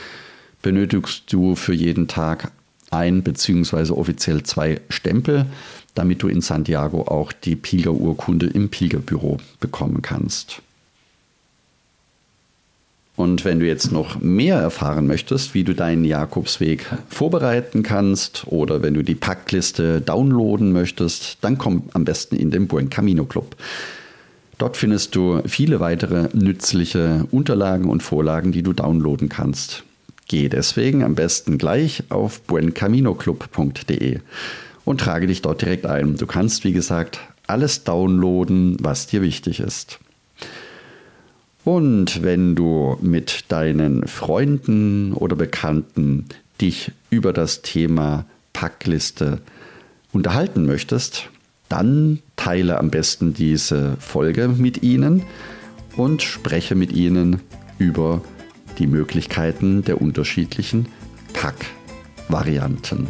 benötigst 0.61 1.31
du 1.31 1.55
für 1.55 1.73
jeden 1.73 2.07
Tag 2.07 2.51
ein 2.91 3.23
bzw. 3.23 3.93
offiziell 3.93 4.43
zwei 4.43 4.81
Stempel, 4.89 5.45
damit 5.93 6.21
du 6.21 6.27
in 6.27 6.41
Santiago 6.41 7.03
auch 7.03 7.31
die 7.31 7.55
Pilgerurkunde 7.55 8.47
im 8.47 8.69
Pilgerbüro 8.69 9.37
bekommen 9.59 10.01
kannst. 10.01 10.61
Und 13.17 13.45
wenn 13.45 13.59
du 13.59 13.65
jetzt 13.65 13.91
noch 13.91 14.21
mehr 14.21 14.57
erfahren 14.57 15.07
möchtest, 15.07 15.55
wie 15.55 15.63
du 15.63 15.73
deinen 15.73 16.05
Jakobsweg 16.05 16.85
vorbereiten 17.09 17.81
kannst 17.81 18.43
oder 18.45 18.83
wenn 18.83 18.93
du 18.93 19.03
die 19.03 19.15
Packliste 19.15 20.01
downloaden 20.01 20.71
möchtest, 20.71 21.39
dann 21.41 21.57
komm 21.57 21.89
am 21.93 22.05
besten 22.05 22.35
in 22.35 22.51
den 22.51 22.67
Buen 22.67 22.91
Camino 22.91 23.25
Club. 23.25 23.55
Dort 24.59 24.77
findest 24.77 25.15
du 25.15 25.41
viele 25.47 25.79
weitere 25.79 26.29
nützliche 26.33 27.25
Unterlagen 27.31 27.89
und 27.89 28.03
Vorlagen, 28.03 28.51
die 28.51 28.61
du 28.61 28.71
downloaden 28.71 29.29
kannst. 29.29 29.83
Geh 30.27 30.47
deswegen 30.47 31.03
am 31.03 31.15
besten 31.15 31.57
gleich 31.57 32.03
auf 32.09 32.41
buencaminoclub.de 32.43 34.19
und 34.85 35.01
trage 35.01 35.25
dich 35.25 35.41
dort 35.41 35.63
direkt 35.63 35.87
ein. 35.87 36.17
Du 36.17 36.27
kannst, 36.27 36.63
wie 36.65 36.73
gesagt, 36.73 37.19
alles 37.47 37.83
downloaden, 37.83 38.77
was 38.79 39.07
dir 39.07 39.23
wichtig 39.23 39.59
ist. 39.59 39.97
Und 41.67 42.23
wenn 42.23 42.55
du 42.55 42.97
mit 43.01 43.43
deinen 43.49 44.07
Freunden 44.07 45.11
oder 45.11 45.35
Bekannten 45.35 46.23
dich 46.61 46.93
über 47.09 47.33
das 47.33 47.61
Thema 47.61 48.23
Packliste 48.53 49.41
unterhalten 50.13 50.65
möchtest, 50.65 51.29
dann 51.67 52.19
teile 52.37 52.77
am 52.77 52.89
besten 52.89 53.33
diese 53.33 53.97
Folge 53.99 54.47
mit 54.47 54.81
ihnen 54.81 55.23
und 55.97 56.21
spreche 56.21 56.73
mit 56.73 56.93
ihnen 56.93 57.41
über 57.79 58.21
die 58.79 58.87
Möglichkeiten 58.87 59.83
der 59.83 60.01
unterschiedlichen 60.01 60.87
Packvarianten. 61.33 63.09